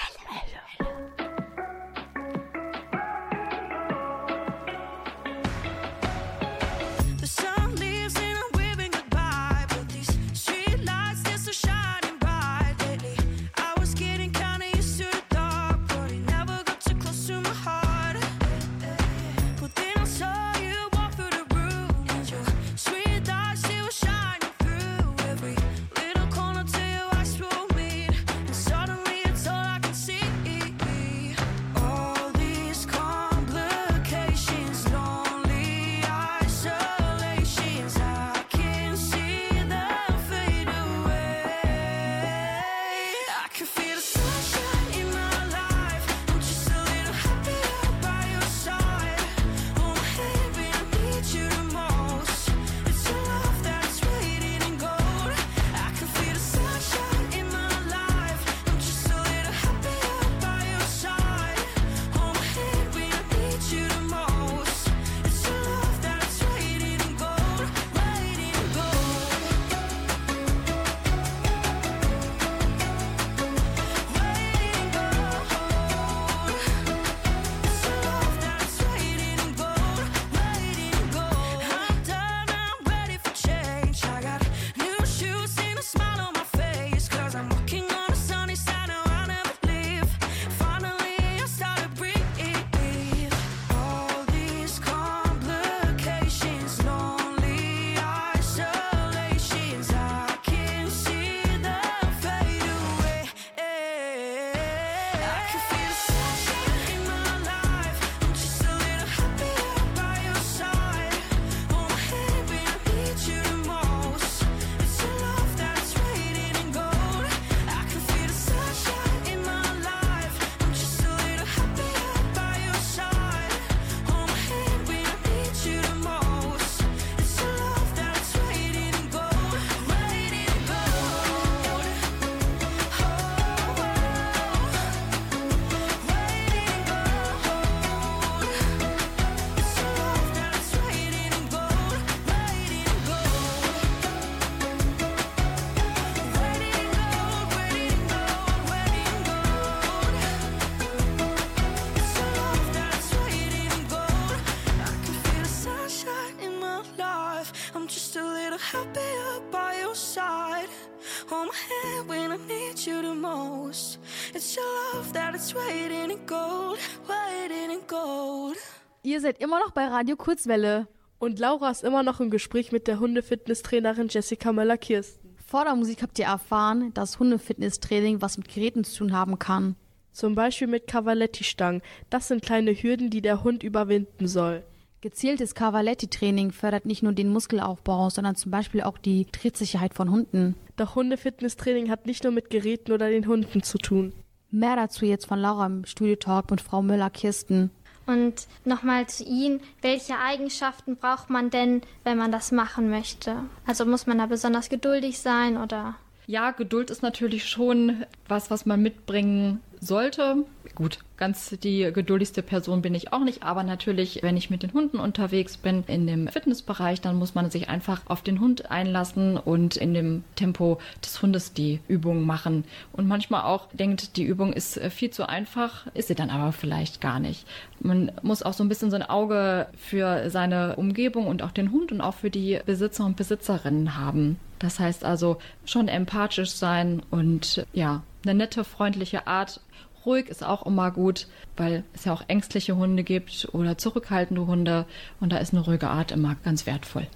Hold 161.31 161.47
my 161.47 161.55
hand 161.55 162.09
when 162.09 162.33
I 162.33 162.39
need 162.49 162.79
you 162.85 163.03
the 163.03 163.15
most. 163.15 164.01
It's 164.35 164.57
your 164.57 164.65
love 164.65 165.13
that 165.13 165.33
is 165.37 165.55
waiting 165.55 166.11
in 166.11 166.27
gold, 166.27 166.79
waiting 167.07 167.71
in 167.71 167.87
gold. 167.87 168.57
Ihr 169.05 169.21
seid 169.21 169.39
immer 169.39 169.61
noch 169.61 169.71
bei 169.71 169.87
Radio 169.87 170.17
Kurzwelle. 170.17 170.89
Und 171.21 171.39
Laura 171.39 171.71
ist 171.71 171.85
immer 171.85 172.03
noch 172.03 172.19
im 172.19 172.31
Gespräch 172.31 172.73
mit 172.73 172.89
der 172.89 172.99
Hundefitnesstrainerin 172.99 174.09
Jessica 174.09 174.53
Möller-Kirsten. 174.53 175.37
Vor 175.47 175.65
der 175.65 175.77
Musik 175.77 176.03
habt 176.03 176.19
ihr 176.19 176.25
erfahren, 176.25 176.93
dass 176.95 177.21
Hundefitnesstraining 177.21 178.21
was 178.21 178.37
mit 178.37 178.53
Geräten 178.53 178.83
zu 178.83 178.99
tun 178.99 179.13
haben 179.13 179.39
kann. 179.39 179.77
Zum 180.13 180.35
Beispiel 180.35 180.67
mit 180.67 180.89
Cavaletti-Stangen. 180.89 181.83
Das 182.09 182.27
sind 182.27 182.43
kleine 182.43 182.73
Hürden, 182.73 183.09
die 183.09 183.23
der 183.23 183.45
Hund 183.45 183.63
überwinden 183.63 184.27
soll. 184.27 184.65
Gezieltes 185.03 185.55
Cavaletti-Training 185.55 186.53
fördert 186.53 186.85
nicht 186.85 187.03
nur 187.03 187.15
den 187.15 187.33
Muskelaufbau, 187.33 188.11
sondern 188.11 188.37
zum 188.37 188.51
Beispiel 188.51 188.83
auch 188.83 188.99
die 188.99 189.25
Trittsicherheit 189.25 189.95
von 189.95 190.11
Hunden. 190.11 190.57
Doch 190.77 190.95
Hundefitnesstraining 190.95 191.89
hat 191.89 192.05
nicht 192.05 192.23
nur 192.23 192.35
mit 192.35 192.51
Geräten 192.51 192.93
oder 192.93 193.09
den 193.09 193.27
Hunden 193.27 193.63
zu 193.63 193.79
tun. 193.79 194.13
Mehr 194.51 194.77
dazu 194.77 195.07
jetzt 195.07 195.25
von 195.25 195.39
Laura 195.39 195.65
im 195.65 195.87
Studiotalk 195.87 196.51
mit 196.51 196.61
Frau 196.61 196.83
Müller-Kirsten. 196.83 197.71
Und 198.07 198.47
nochmal 198.67 199.07
zu 199.07 199.25
Ihnen, 199.25 199.61
welche 199.81 200.19
Eigenschaften 200.19 200.97
braucht 200.97 201.31
man 201.31 201.49
denn, 201.49 201.81
wenn 202.05 202.19
man 202.19 202.31
das 202.31 202.53
machen 202.53 202.91
möchte? 202.91 203.37
Also 203.67 203.87
muss 203.87 204.07
man 204.07 204.19
da 204.19 204.27
besonders 204.27 204.69
geduldig 204.69 205.19
sein 205.19 205.57
oder? 205.57 205.95
Ja, 206.27 206.51
Geduld 206.51 206.91
ist 206.91 207.03
natürlich 207.03 207.49
schon 207.49 208.05
was, 208.29 208.51
was 208.51 208.67
man 208.67 208.83
mitbringen 208.83 209.61
sollte. 209.81 210.45
Gut, 210.75 210.99
ganz 211.17 211.51
die 211.63 211.91
geduldigste 211.93 212.43
Person 212.43 212.81
bin 212.81 212.95
ich 212.95 213.13
auch 213.13 213.25
nicht, 213.25 213.43
aber 213.43 213.63
natürlich, 213.63 214.21
wenn 214.23 214.37
ich 214.37 214.51
mit 214.51 214.63
den 214.63 214.73
Hunden 214.73 214.99
unterwegs 214.99 215.57
bin 215.57 215.85
in 215.87 216.07
dem 216.07 216.29
Fitnessbereich, 216.29 217.01
dann 217.01 217.17
muss 217.17 217.35
man 217.35 217.51
sich 217.51 217.69
einfach 217.69 218.03
auf 218.07 218.23
den 218.23 218.41
Hund 218.41 218.71
einlassen 218.71 219.37
und 219.37 219.77
in 219.77 219.95
dem 219.95 220.25
Tempo 220.37 220.79
des 221.05 221.21
Hundes 221.21 221.53
die 221.53 221.81
Übung 221.89 222.25
machen. 222.25 222.65
Und 222.93 223.09
manchmal 223.09 223.43
auch 223.43 223.69
denkt, 223.73 224.17
die 224.17 224.25
Übung 224.25 224.53
ist 224.53 224.77
äh, 224.77 224.91
viel 224.91 225.11
zu 225.11 225.29
einfach, 225.29 225.87
ist 225.95 226.09
sie 226.09 226.15
dann 226.15 226.31
aber 226.31 226.53
vielleicht 226.53 227.01
gar 227.01 227.19
nicht. 227.19 227.47
Man 227.81 228.13
muss 228.23 228.43
auch 228.43 228.53
so 228.53 228.65
ein 228.65 228.69
bisschen 228.69 228.91
so 228.91 228.97
ein 228.97 229.03
Auge 229.03 229.67
für 229.77 230.31
seine 230.31 230.77
Umgebung 230.77 231.27
und 231.27 231.43
auch 231.43 231.53
den 231.53 231.73
Hund 231.73 231.93
und 231.93 232.01
auch 232.01 232.15
für 232.15 232.31
die 232.31 232.61
Besitzer 232.65 233.05
und 233.05 233.17
Besitzerinnen 233.17 233.97
haben. 233.97 234.39
Das 234.59 234.79
heißt 234.79 235.05
also 235.05 235.39
schon 235.65 235.89
empathisch 235.89 236.53
sein 236.53 237.03
und 237.11 237.67
ja, 237.73 238.03
eine 238.25 238.35
nette, 238.35 238.65
freundliche 238.65 239.27
Art. 239.27 239.61
Ruhig 240.05 240.29
ist 240.29 240.43
auch 240.43 240.65
immer 240.65 240.91
gut, 240.91 241.27
weil 241.57 241.85
es 241.93 242.05
ja 242.05 242.13
auch 242.13 242.23
ängstliche 242.29 242.77
Hunde 242.77 243.03
gibt 243.05 243.49
oder 243.53 243.77
zurückhaltende 243.77 244.47
Hunde 244.47 244.87
und 245.21 245.33
da 245.33 245.39
ist 245.39 245.53
eine 245.53 245.63
ruhige 245.65 245.89
Art 245.89 246.13
immer 246.13 246.37
ganz 246.43 246.67
wertvoll. 246.67 247.07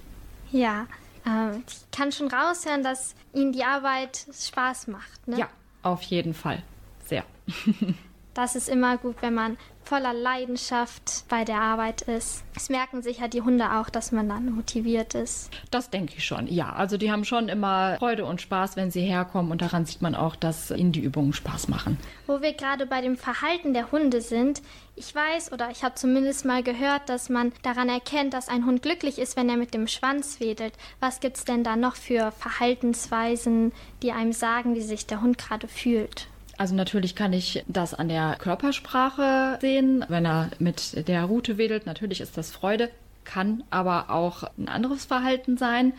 Ja, 0.53 0.87
äh, 1.27 1.57
ich 1.67 1.91
kann 1.91 2.13
schon 2.13 2.29
raushören, 2.29 2.83
dass 2.83 3.15
Ihnen 3.33 3.53
die 3.53 3.65
Arbeit 3.65 4.27
Spaß 4.33 4.89
macht. 4.89 5.27
Ne? 5.27 5.39
Ja, 5.39 5.49
auf 5.83 6.03
jeden 6.03 6.35
Fall. 6.35 6.63
Sehr. 7.07 7.25
Das 8.35 8.57
ist 8.57 8.69
immer 8.69 8.99
gut, 8.99 9.15
wenn 9.21 9.35
man 9.35 9.57
voller 9.85 10.13
Leidenschaft 10.13 11.25
bei 11.29 11.45
der 11.45 11.61
Arbeit 11.61 12.03
ist. 12.03 12.43
Es 12.57 12.69
merken 12.69 13.03
sicher 13.03 13.29
die 13.29 13.43
Hunde 13.43 13.73
auch, 13.73 13.91
dass 13.91 14.13
man 14.13 14.29
dann 14.29 14.51
motiviert 14.53 15.15
ist. 15.15 15.51
Das 15.71 15.91
denke 15.91 16.15
ich 16.17 16.25
schon, 16.25 16.47
ja. 16.47 16.73
Also 16.73 16.97
die 16.97 17.11
haben 17.11 17.25
schon 17.25 17.49
immer 17.49 17.97
Freude 17.99 18.25
und 18.25 18.41
Spaß, 18.41 18.77
wenn 18.77 18.91
sie 18.91 19.03
herkommen 19.03 19.51
und 19.51 19.63
daran 19.63 19.87
sieht 19.87 20.03
man 20.03 20.15
auch, 20.15 20.37
dass 20.37 20.71
ihnen 20.71 20.93
die 20.93 21.01
Übungen 21.01 21.33
Spaß 21.33 21.69
machen. 21.69 21.99
Wo 22.27 22.41
wir 22.41 22.53
gerade 22.53 22.87
bei 22.87 23.01
dem 23.01 23.17
Verhalten 23.17 23.75
der 23.75 23.93
Hunde 23.93 24.21
sind, 24.21 24.63
ich 24.97 25.15
weiß 25.15 25.53
oder 25.53 25.71
ich 25.71 25.83
habe 25.83 25.97
zumindest 25.97 26.45
mal 26.45 26.63
gehört, 26.63 27.09
dass 27.09 27.29
man 27.29 27.53
daran 27.63 27.89
erkennt, 27.89 28.33
dass 28.33 28.49
ein 28.49 28.65
Hund 28.65 28.83
glücklich 28.83 29.19
ist, 29.19 29.37
wenn 29.37 29.49
er 29.49 29.57
mit 29.57 29.75
dem 29.75 29.89
Schwanz 29.89 30.39
wedelt. 30.41 30.75
Was 31.01 31.21
gibt 31.21 31.37
es 31.37 31.45
denn 31.45 31.65
da 31.65 31.77
noch 31.77 31.97
für 31.97 32.31
Verhaltensweisen, 32.31 33.73
die 34.03 34.13
einem 34.13 34.33
sagen, 34.33 34.75
wie 34.75 34.83
sich 34.83 35.07
der 35.07 35.21
Hund 35.21 35.39
gerade 35.39 35.67
fühlt? 35.67 36.29
Also 36.59 36.75
natürlich 36.75 37.15
kann 37.15 37.33
ich 37.33 37.65
das 37.67 37.95
an 37.95 38.09
der 38.09 38.37
Körpersprache 38.39 39.59
sehen. 39.61 40.05
Wenn 40.09 40.27
er 40.27 40.51
mit 40.59 41.09
der 41.09 41.25
Rute 41.25 41.59
wedelt, 41.59 41.87
natürlich 41.87 42.21
ist 42.21 42.37
das 42.37 42.51
Freude, 42.51 42.91
kann 43.25 43.65
aber 43.71 44.11
auch 44.11 44.45
ein 44.59 44.69
anderes 44.69 45.05
Verhalten 45.05 45.57
sein. 45.57 45.93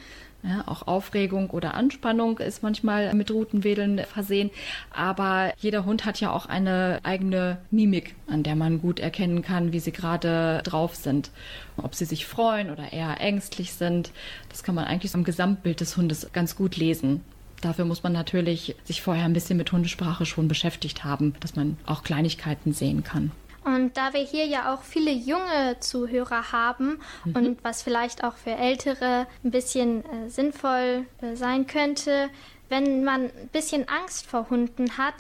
Ja, 0.48 0.64
auch 0.68 0.86
Aufregung 0.86 1.50
oder 1.50 1.74
Anspannung 1.74 2.38
ist 2.38 2.62
manchmal 2.62 3.16
mit 3.16 3.32
Rutenwedeln 3.32 4.00
versehen. 4.06 4.52
Aber 4.92 5.52
jeder 5.58 5.86
Hund 5.86 6.06
hat 6.06 6.20
ja 6.20 6.32
auch 6.32 6.46
eine 6.46 7.00
eigene 7.02 7.58
Mimik, 7.72 8.14
an 8.28 8.44
der 8.44 8.56
man 8.56 8.80
gut 8.80 9.00
erkennen 9.00 9.42
kann, 9.42 9.72
wie 9.72 9.80
sie 9.80 9.92
gerade 9.92 10.62
drauf 10.64 10.94
sind. 10.96 11.32
Ob 11.78 11.96
sie 11.96 12.06
sich 12.06 12.28
freuen 12.28 12.70
oder 12.70 12.94
eher 12.94 13.20
ängstlich 13.20 13.74
sind. 13.74 14.12
Das 14.50 14.62
kann 14.62 14.76
man 14.76 14.86
eigentlich 14.86 15.16
am 15.16 15.24
Gesamtbild 15.24 15.82
des 15.82 15.98
Hundes 15.98 16.30
ganz 16.32 16.56
gut 16.56 16.78
lesen. 16.78 17.22
Dafür 17.62 17.86
muss 17.86 18.04
man 18.04 18.14
natürlich 18.14 18.76
sich 18.84 19.02
vorher 19.02 19.26
ein 19.26 19.34
bisschen 19.34 19.58
mit 19.58 19.72
Hundesprache 19.72 20.26
schon 20.26 20.48
beschäftigt 20.48 21.04
haben, 21.04 21.34
dass 21.40 21.56
man 21.56 21.78
auch 21.86 22.04
Kleinigkeiten 22.04 22.74
sehen 22.74 23.04
kann. 23.04 23.32
Und 23.64 23.98
da 23.98 24.14
wir 24.14 24.22
hier 24.22 24.46
ja 24.46 24.74
auch 24.74 24.84
viele 24.84 25.12
junge 25.12 25.80
Zuhörer 25.80 26.52
haben 26.52 27.00
mhm. 27.24 27.36
und 27.36 27.64
was 27.64 27.82
vielleicht 27.82 28.24
auch 28.24 28.36
für 28.36 28.52
Ältere 28.52 29.26
ein 29.44 29.50
bisschen 29.50 30.06
äh, 30.06 30.30
sinnvoll 30.30 31.08
äh, 31.22 31.36
sein 31.36 31.66
könnte, 31.66 32.30
wenn 32.70 33.04
man 33.04 33.24
ein 33.24 33.50
bisschen 33.52 33.88
Angst 33.90 34.28
vor 34.28 34.52
Hunden 34.52 35.00
hat, 35.00 35.16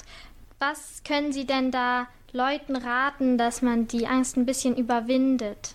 was 0.60 1.02
können 1.04 1.34
Sie 1.34 1.48
denn 1.48 1.71
da 1.71 2.08
Leuten 2.34 2.76
raten, 2.76 3.39
dass 3.39 3.63
man 3.63 3.88
die 3.88 4.06
Angst 4.06 4.38
ein 4.38 4.45
bisschen 4.45 4.76
überwindet? 4.76 5.74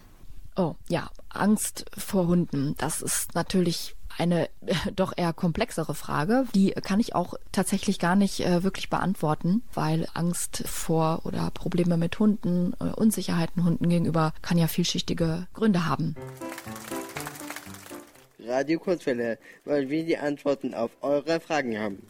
Oh 0.57 0.75
ja, 0.89 1.11
Angst 1.29 1.87
vor 1.97 2.29
Hunden, 2.29 2.75
das 2.79 3.03
ist 3.03 3.35
natürlich 3.35 3.97
eine 4.21 4.49
doch 4.95 5.13
eher 5.17 5.33
komplexere 5.33 5.95
Frage. 5.95 6.45
Die 6.55 6.71
kann 6.71 7.01
ich 7.01 7.15
auch 7.15 7.35
tatsächlich 7.53 7.99
gar 7.99 8.15
nicht 8.15 8.41
äh, 8.41 8.63
wirklich 8.63 8.91
beantworten, 8.91 9.63
weil 9.75 10.07
Angst 10.15 10.63
vor 10.67 11.23
oder 11.25 11.51
Probleme 11.51 11.97
mit 11.97 12.19
Hunden, 12.19 12.75
äh, 12.81 12.85
Unsicherheiten 12.85 13.65
Hunden 13.65 13.89
gegenüber 13.89 14.33
kann 14.43 14.59
ja 14.59 14.69
vielschichtige 14.69 15.47
Gründe 15.55 15.87
haben. 15.87 16.15
Radio 18.47 18.79
Kurzwelle, 18.79 19.39
weil 19.65 19.91
wir 19.91 20.05
die 20.05 20.19
Antworten 20.19 20.75
auf 20.75 20.91
eure 21.03 21.41
Fragen 21.41 21.79
haben. 21.79 22.09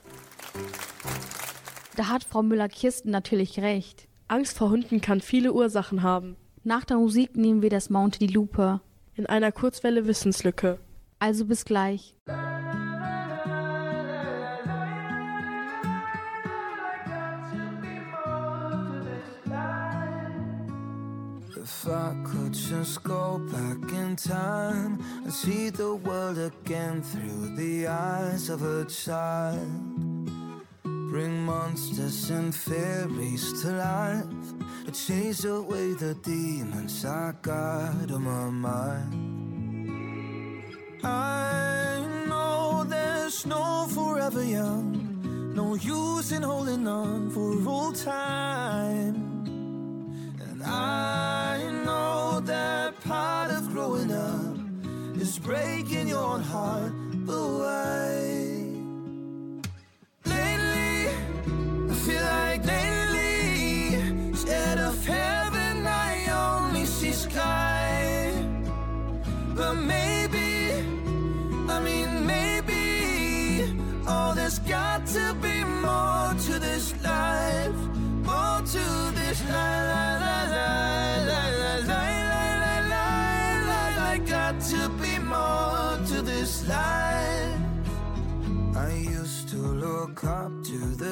Da 1.97 2.09
hat 2.09 2.25
Frau 2.25 2.43
Müller-Kirsten 2.43 3.11
natürlich 3.11 3.59
recht. 3.61 4.09
Angst 4.29 4.57
vor 4.57 4.71
Hunden 4.71 5.01
kann 5.01 5.21
viele 5.21 5.53
Ursachen 5.53 6.03
haben. 6.03 6.37
Nach 6.63 6.85
der 6.85 6.99
Musik 6.99 7.37
nehmen 7.37 7.63
wir 7.63 7.71
das 7.71 7.91
Mount 7.91 8.21
die 8.21 8.27
Lupe. 8.27 8.81
In 9.15 9.27
einer 9.27 9.51
Kurzwelle 9.51 10.07
Wissenslücke. 10.07 10.79
Also 11.21 11.45
bis 11.45 11.65
gleich. 11.65 12.15
If 21.63 21.87
I 21.87 22.15
could 22.25 22.55
just 22.55 23.03
go 23.05 23.39
back 23.53 23.93
in 23.93 24.17
time 24.17 24.99
and 25.23 25.33
see 25.33 25.71
the 25.71 25.95
world 25.95 26.39
again 26.39 27.03
through 27.03 27.55
the 27.55 27.87
eyes 27.87 28.49
of 28.49 28.63
a 28.63 28.87
child. 28.87 30.31
Bring 30.83 31.45
monsters 31.45 32.31
and 32.31 32.55
fairies 32.55 33.63
to 33.63 33.73
life 33.73 34.41
chase 34.93 35.45
away 35.45 35.95
the 35.95 36.15
demons 36.15 37.05
I 37.05 37.33
got 37.43 38.11
on 38.11 38.23
my 38.23 38.51
mind. 38.51 39.30
I 41.03 42.05
know 42.29 42.85
there's 42.85 43.47
no 43.47 43.87
forever 43.89 44.45
young, 44.45 45.53
no 45.55 45.75
use 45.75 46.33
in 46.33 46.43
holding 46.43 46.87
on 46.87 47.31
for 47.31 47.69
old 47.69 47.97
time. 47.97 49.17
And 50.49 50.63
I 50.63 51.71
know 51.85 52.41
that 52.41 53.01
part 53.01 53.51
of 53.51 53.71
growing 53.73 54.13
up 54.13 54.57
is 55.21 55.39
breaking 55.39 56.09
your 56.09 56.39
heart 56.39 56.93
away. 57.29 58.67
Lately, 60.25 61.09
I 61.91 61.95
feel 62.05 62.23
like 62.23 62.65
lately, 62.67 63.00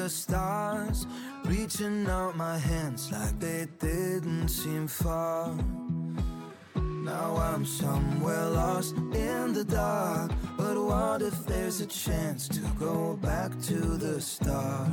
stars, 0.08 1.06
reaching 1.44 2.06
out 2.08 2.36
my 2.36 2.58
hands 2.58 3.10
like 3.12 3.38
they 3.38 3.66
didn't 3.78 4.48
seem 4.48 4.86
far. 4.86 5.54
Now 6.74 7.36
I'm 7.36 7.64
somewhere 7.64 8.46
lost 8.50 8.96
in 8.96 9.52
the 9.52 9.64
dark, 9.64 10.30
but 10.56 10.76
what 10.76 11.22
if 11.22 11.46
there's 11.46 11.80
a 11.80 11.86
chance 11.86 12.48
to 12.48 12.60
go 12.78 13.16
back 13.22 13.50
to 13.62 13.74
the 13.74 14.20
start? 14.20 14.90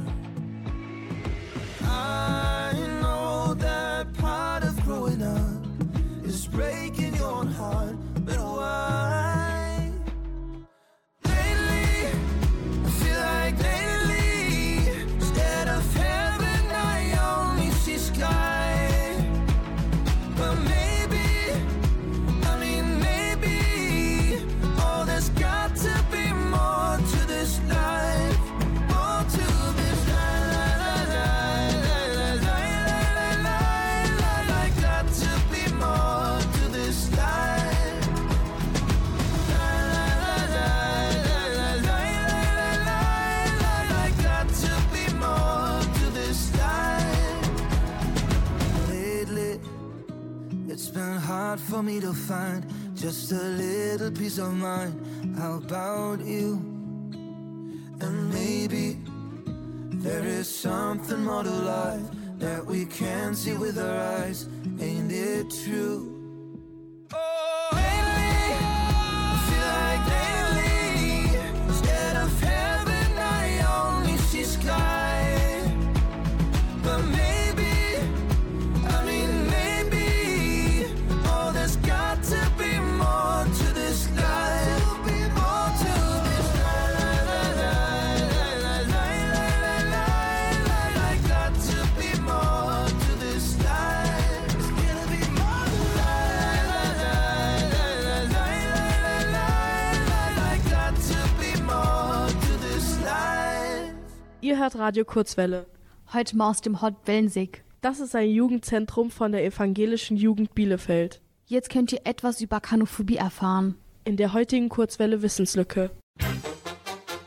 Radio 104.86 105.04
Kurzwelle. 105.04 105.66
Heute 106.14 106.38
mal 106.38 106.52
aus 106.52 106.62
dem 106.62 106.80
Hot 106.80 106.94
Wellensee. 107.06 107.50
Das 107.82 108.00
ist 108.00 108.14
ein 108.14 108.30
Jugendzentrum 108.30 109.10
von 109.10 109.32
der 109.32 109.44
evangelischen 109.44 110.16
Jugend 110.16 110.54
Bielefeld. 110.54 111.22
Jetzt 111.48 111.72
könnt 111.72 111.92
ihr 111.92 112.02
etwas 112.04 112.40
über 112.40 112.60
Kanophobie 112.60 113.16
erfahren. 113.16 113.80
In 114.04 114.16
der 114.16 114.34
heutigen 114.34 114.70
Kurzwelle 114.70 115.24
Wissenslücke. 115.24 115.90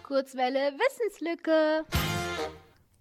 Kurzwelle 0.04 0.72
Wissenslücke. 0.78 1.84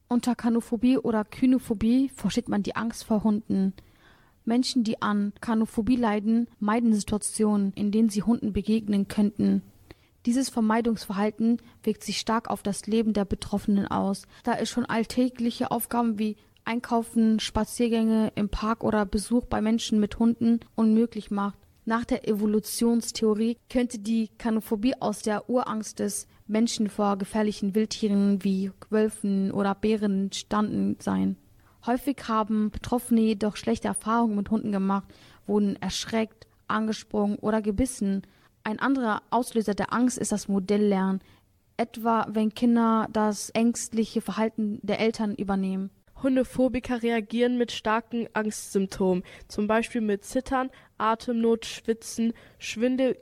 Unter 0.07 0.33
Kanophobie 0.33 0.97
oder 0.97 1.23
Kynophobie 1.23 2.09
versteht 2.15 2.49
man 2.49 2.63
die 2.63 2.75
Angst 2.75 3.03
vor 3.03 3.23
Hunden. 3.23 3.75
Menschen, 4.43 4.83
die 4.83 5.03
an 5.03 5.33
Kanophobie 5.39 5.97
leiden, 5.97 6.47
meiden 6.59 6.95
Situationen, 6.95 7.73
in 7.73 7.91
denen 7.91 8.09
sie 8.09 8.23
Hunden 8.23 8.53
begegnen 8.53 9.07
könnten. 9.07 9.61
Dieses 10.27 10.49
Vermeidungsverhalten 10.49 11.61
wirkt 11.83 12.03
sich 12.03 12.17
stark 12.17 12.49
auf 12.49 12.61
das 12.61 12.85
Leben 12.85 13.13
der 13.13 13.23
Betroffenen 13.23 13.87
aus, 13.87 14.23
da 14.43 14.55
es 14.55 14.69
schon 14.69 14.85
alltägliche 14.85 15.71
Aufgaben 15.71 16.19
wie 16.19 16.35
Einkaufen, 16.65 17.39
Spaziergänge 17.39 18.33
im 18.35 18.49
Park 18.49 18.83
oder 18.83 19.05
Besuch 19.05 19.45
bei 19.45 19.61
Menschen 19.61 20.01
mit 20.01 20.19
Hunden 20.19 20.59
unmöglich 20.75 21.31
macht. 21.31 21.57
Nach 21.85 22.03
der 22.03 22.27
Evolutionstheorie 22.27 23.55
könnte 23.69 23.99
die 23.99 24.27
Kanophobie 24.37 24.95
aus 24.99 25.21
der 25.21 25.49
Urangst 25.49 25.99
des 25.99 26.27
Menschen 26.45 26.89
vor 26.89 27.17
gefährlichen 27.17 27.73
Wildtieren 27.73 28.43
wie 28.43 28.71
Wölfen 28.89 29.53
oder 29.53 29.75
Bären 29.75 30.23
entstanden 30.25 30.97
sein. 30.99 31.37
Häufig 31.85 32.17
haben 32.27 32.69
Betroffene 32.69 33.21
jedoch 33.21 33.55
schlechte 33.55 33.87
Erfahrungen 33.87 34.35
mit 34.35 34.51
Hunden 34.51 34.73
gemacht, 34.73 35.07
wurden 35.45 35.77
erschreckt, 35.77 36.47
angesprungen 36.67 37.37
oder 37.39 37.61
gebissen. 37.61 38.23
Ein 38.67 38.80
anderer 38.80 39.21
Auslöser 39.30 39.75
der 39.75 39.93
Angst 39.93 40.17
ist 40.17 40.34
das 40.34 40.49
Modelllernen, 40.49 41.21
etwa 41.77 42.27
wenn 42.30 42.53
Kinder 42.53 43.08
das 43.13 43.49
ängstliche 43.51 44.19
Verhalten 44.19 44.80
der 44.84 44.99
Eltern 44.99 45.36
übernehmen. 45.36 45.89
Hundephobiker 46.21 47.01
reagieren 47.01 47.58
mit 47.58 47.71
starken 47.71 48.27
Angstsymptomen, 48.34 49.23
zum 49.47 49.67
Beispiel 49.67 50.01
mit 50.01 50.25
Zittern, 50.25 50.69
Atemnot, 50.97 51.65
Schwitzen, 51.65 52.34
Schwindel, 52.60 53.17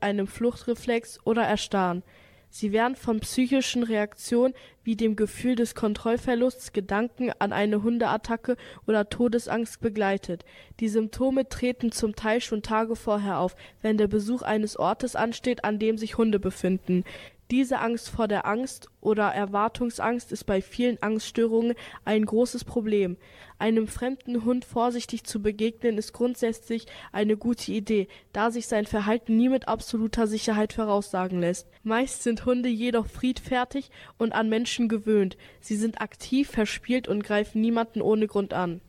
einem 0.00 0.28
Fluchtreflex 0.28 1.26
oder 1.26 1.42
Erstarren. 1.42 2.04
Sie 2.50 2.72
werden 2.72 2.96
von 2.96 3.20
psychischen 3.20 3.82
Reaktionen 3.82 4.54
wie 4.82 4.96
dem 4.96 5.16
Gefühl 5.16 5.54
des 5.54 5.74
Kontrollverlusts, 5.74 6.72
Gedanken 6.72 7.30
an 7.38 7.52
eine 7.52 7.82
Hundeattacke 7.82 8.56
oder 8.86 9.08
Todesangst 9.08 9.80
begleitet. 9.80 10.44
Die 10.80 10.88
Symptome 10.88 11.48
treten 11.48 11.92
zum 11.92 12.16
Teil 12.16 12.40
schon 12.40 12.62
Tage 12.62 12.96
vorher 12.96 13.38
auf, 13.38 13.54
wenn 13.82 13.98
der 13.98 14.08
Besuch 14.08 14.42
eines 14.42 14.78
Ortes 14.78 15.14
ansteht, 15.14 15.64
an 15.64 15.78
dem 15.78 15.98
sich 15.98 16.16
Hunde 16.16 16.38
befinden. 16.38 17.04
Diese 17.50 17.78
Angst 17.78 18.10
vor 18.10 18.28
der 18.28 18.44
Angst 18.44 18.90
oder 19.00 19.28
Erwartungsangst 19.28 20.32
ist 20.32 20.44
bei 20.44 20.60
vielen 20.60 21.02
Angststörungen 21.02 21.74
ein 22.04 22.26
großes 22.26 22.64
Problem. 22.64 23.16
Einem 23.58 23.88
fremden 23.88 24.44
Hund 24.44 24.66
vorsichtig 24.66 25.24
zu 25.24 25.40
begegnen 25.40 25.96
ist 25.96 26.12
grundsätzlich 26.12 26.84
eine 27.10 27.38
gute 27.38 27.72
Idee, 27.72 28.06
da 28.34 28.50
sich 28.50 28.66
sein 28.66 28.84
Verhalten 28.84 29.38
nie 29.38 29.48
mit 29.48 29.66
absoluter 29.66 30.26
Sicherheit 30.26 30.74
voraussagen 30.74 31.40
lässt. 31.40 31.68
Meist 31.82 32.22
sind 32.22 32.44
Hunde 32.44 32.68
jedoch 32.68 33.06
friedfertig 33.06 33.90
und 34.18 34.32
an 34.32 34.50
Menschen 34.50 34.90
gewöhnt. 34.90 35.38
Sie 35.60 35.76
sind 35.76 36.02
aktiv, 36.02 36.50
verspielt 36.50 37.08
und 37.08 37.24
greifen 37.24 37.62
niemanden 37.62 38.02
ohne 38.02 38.26
Grund 38.26 38.52
an. 38.52 38.82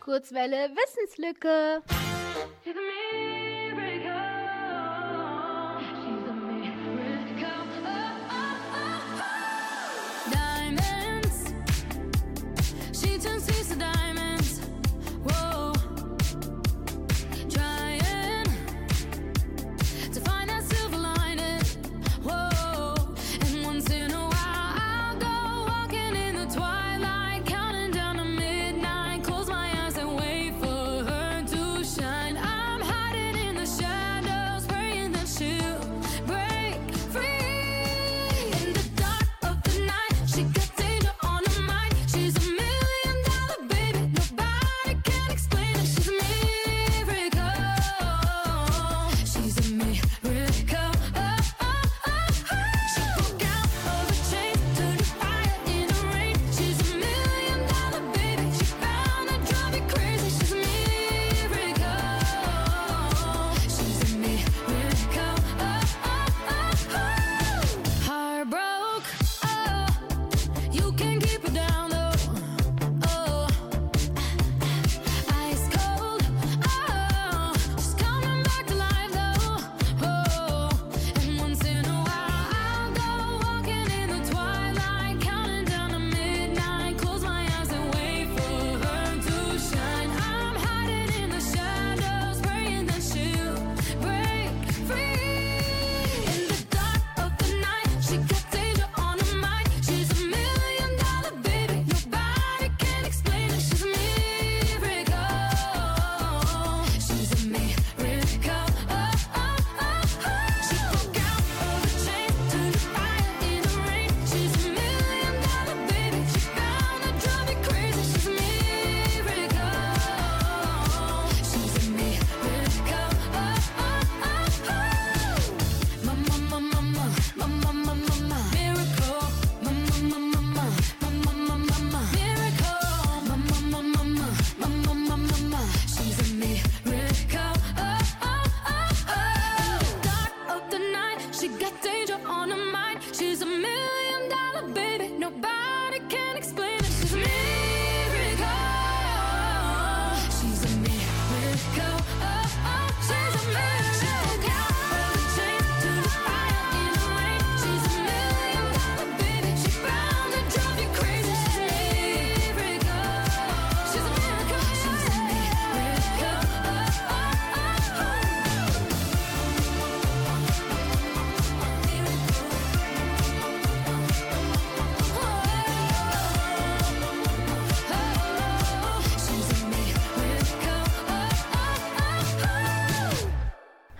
Kurzwelle 0.00 0.70
Wissenslücke. 0.74 2.09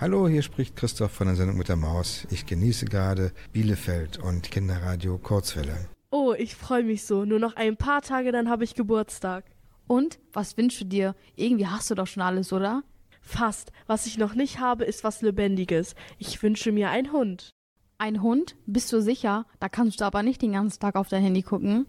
Hallo, 0.01 0.27
hier 0.27 0.41
spricht 0.41 0.77
Christoph 0.77 1.11
von 1.11 1.27
der 1.27 1.37
Sendung 1.37 1.59
mit 1.59 1.69
der 1.69 1.77
Maus. 1.77 2.27
Ich 2.31 2.47
genieße 2.47 2.87
gerade 2.87 3.33
Bielefeld 3.53 4.17
und 4.17 4.51
Kinderradio 4.51 5.19
Kurzwelle. 5.19 5.91
Oh, 6.11 6.33
ich 6.33 6.55
freue 6.55 6.85
mich 6.85 7.05
so. 7.05 7.27
Nur 7.27 7.39
noch 7.39 7.55
ein 7.57 7.77
paar 7.77 8.01
Tage, 8.01 8.33
dann 8.33 8.49
habe 8.49 8.65
ich 8.65 8.75
Geburtstag. 8.75 9.45
Und 9.87 10.19
was 10.33 10.57
wünschst 10.57 10.81
du 10.81 10.85
dir? 10.87 11.15
Irgendwie 11.37 11.67
hast 11.67 11.91
du 11.91 11.95
doch 11.95 12.07
schon 12.07 12.23
alles, 12.23 12.51
oder? 12.51 12.83
Fast. 13.21 13.73
Was 13.87 14.07
ich 14.07 14.17
noch 14.17 14.35
nicht 14.35 14.59
habe, 14.59 14.87
ist 14.87 15.05
was 15.05 15.21
Lebendiges. 15.21 15.95
Ich 16.17 16.43
wünsche 16.43 16.73
mir 16.73 16.89
einen 16.89 17.13
Hund. 17.13 17.51
Ein 17.99 18.23
Hund? 18.23 18.57
Bist 18.65 18.91
du 18.95 19.03
sicher? 19.03 19.45
Da 19.59 19.69
kannst 19.69 20.01
du 20.01 20.07
aber 20.07 20.23
nicht 20.23 20.41
den 20.41 20.53
ganzen 20.53 20.81
Tag 20.81 20.97
auf 20.97 21.09
dein 21.09 21.25
Handy 21.25 21.43
gucken. 21.43 21.85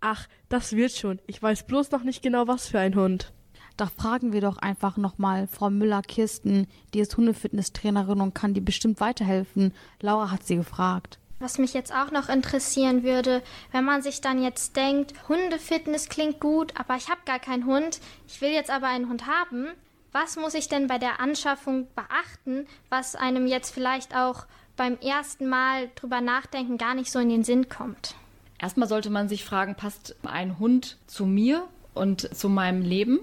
Ach, 0.00 0.28
das 0.48 0.76
wird 0.76 0.92
schon. 0.92 1.20
Ich 1.26 1.42
weiß 1.42 1.66
bloß 1.66 1.90
noch 1.90 2.04
nicht 2.04 2.22
genau, 2.22 2.46
was 2.46 2.68
für 2.68 2.78
ein 2.78 2.94
Hund. 2.94 3.32
Da 3.76 3.86
fragen 3.86 4.32
wir 4.32 4.40
doch 4.40 4.56
einfach 4.56 4.96
nochmal 4.96 5.46
Frau 5.48 5.68
Müller-Kirsten, 5.68 6.66
die 6.94 7.00
ist 7.00 7.16
Hundefitnesstrainerin 7.16 8.22
und 8.22 8.34
kann 8.34 8.54
dir 8.54 8.62
bestimmt 8.62 9.00
weiterhelfen. 9.00 9.74
Laura 10.00 10.30
hat 10.30 10.46
sie 10.46 10.56
gefragt. 10.56 11.18
Was 11.38 11.58
mich 11.58 11.74
jetzt 11.74 11.92
auch 11.94 12.10
noch 12.10 12.30
interessieren 12.30 13.02
würde, 13.02 13.42
wenn 13.72 13.84
man 13.84 14.00
sich 14.00 14.22
dann 14.22 14.42
jetzt 14.42 14.76
denkt, 14.76 15.12
Hundefitness 15.28 16.08
klingt 16.08 16.40
gut, 16.40 16.72
aber 16.80 16.96
ich 16.96 17.10
habe 17.10 17.20
gar 17.26 17.38
keinen 17.38 17.66
Hund, 17.66 18.00
ich 18.26 18.40
will 18.40 18.50
jetzt 18.50 18.70
aber 18.70 18.86
einen 18.86 19.10
Hund 19.10 19.26
haben, 19.26 19.68
was 20.12 20.36
muss 20.36 20.54
ich 20.54 20.68
denn 20.68 20.86
bei 20.86 20.96
der 20.96 21.20
Anschaffung 21.20 21.88
beachten, 21.94 22.66
was 22.88 23.14
einem 23.14 23.46
jetzt 23.46 23.74
vielleicht 23.74 24.16
auch 24.16 24.46
beim 24.76 24.96
ersten 25.00 25.46
Mal 25.46 25.90
drüber 25.94 26.22
nachdenken 26.22 26.78
gar 26.78 26.94
nicht 26.94 27.12
so 27.12 27.18
in 27.18 27.28
den 27.28 27.44
Sinn 27.44 27.68
kommt? 27.68 28.14
Erstmal 28.58 28.88
sollte 28.88 29.10
man 29.10 29.28
sich 29.28 29.44
fragen, 29.44 29.74
passt 29.74 30.16
ein 30.22 30.58
Hund 30.58 30.96
zu 31.06 31.26
mir 31.26 31.68
und 31.92 32.34
zu 32.34 32.48
meinem 32.48 32.80
Leben? 32.80 33.20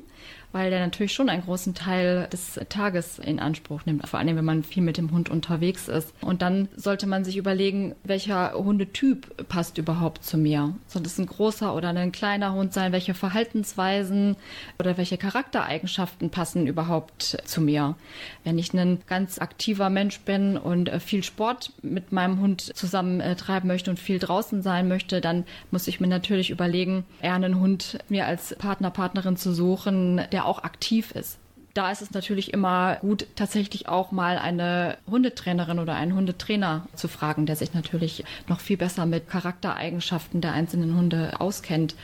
Weil 0.53 0.69
der 0.69 0.79
natürlich 0.79 1.13
schon 1.13 1.29
einen 1.29 1.43
großen 1.43 1.73
Teil 1.73 2.27
des 2.31 2.59
Tages 2.69 3.19
in 3.19 3.39
Anspruch 3.39 3.85
nimmt, 3.85 4.07
vor 4.07 4.19
allem 4.19 4.37
wenn 4.37 4.45
man 4.45 4.63
viel 4.63 4.83
mit 4.83 4.97
dem 4.97 5.11
Hund 5.11 5.29
unterwegs 5.29 5.87
ist. 5.87 6.13
Und 6.21 6.41
dann 6.41 6.69
sollte 6.75 7.07
man 7.07 7.25
sich 7.25 7.37
überlegen, 7.37 7.95
welcher 8.03 8.53
Hundetyp 8.53 9.49
passt 9.49 9.77
überhaupt 9.77 10.23
zu 10.23 10.37
mir. 10.37 10.75
Soll 10.87 11.01
es 11.05 11.17
ein 11.17 11.25
großer 11.25 11.75
oder 11.75 11.89
ein 11.89 12.11
kleiner 12.11 12.53
Hund 12.53 12.71
sein? 12.71 12.91
Welche 12.91 13.15
Verhaltensweisen 13.15 14.35
oder 14.79 14.97
welche 14.97 15.17
Charaktereigenschaften 15.17 16.29
passen 16.29 16.67
überhaupt 16.67 17.37
zu 17.45 17.59
mir? 17.59 17.95
Wenn 18.43 18.59
ich 18.59 18.73
ein 18.73 18.99
ganz 19.07 19.39
aktiver 19.39 19.89
Mensch 19.89 20.19
bin 20.21 20.57
und 20.57 20.89
viel 21.01 21.23
Sport 21.23 21.71
mit 21.81 22.11
meinem 22.11 22.39
Hund 22.39 22.75
zusammen 22.75 23.19
äh, 23.21 23.35
treiben 23.35 23.67
möchte 23.67 23.89
und 23.89 23.99
viel 23.99 24.19
draußen 24.19 24.61
sein 24.61 24.87
möchte, 24.87 25.19
dann 25.19 25.45
muss 25.71 25.87
ich 25.87 25.99
mir 25.99 26.07
natürlich 26.07 26.51
überlegen, 26.51 27.05
eher 27.21 27.33
einen 27.33 27.59
Hund 27.59 27.97
mir 28.09 28.27
als 28.27 28.55
Partner, 28.55 28.91
Partnerin 28.91 29.35
zu 29.35 29.51
suchen, 29.51 30.21
der 30.31 30.42
auch 30.45 30.63
aktiv 30.63 31.11
ist. 31.11 31.37
Da 31.73 31.91
ist 31.91 32.03
es 32.03 32.11
natürlich 32.11 32.53
immer 32.53 32.97
gut, 32.97 33.25
tatsächlich 33.35 33.89
auch 33.89 34.11
mal 34.11 34.37
eine 34.37 34.97
Hundetrainerin 35.09 35.79
oder 35.79 35.95
einen 35.95 36.13
Hundetrainer 36.13 36.85
zu 36.93 37.07
fragen, 37.07 37.47
der 37.47 37.55
sich 37.55 37.73
natürlich 37.73 38.23
noch 38.47 38.59
viel 38.59 38.77
besser 38.77 39.07
mit 39.07 39.27
Charaktereigenschaften 39.27 40.39
der 40.39 40.53
einzelnen 40.53 40.95
Hunde 40.95 41.39
auskennt, 41.39 41.95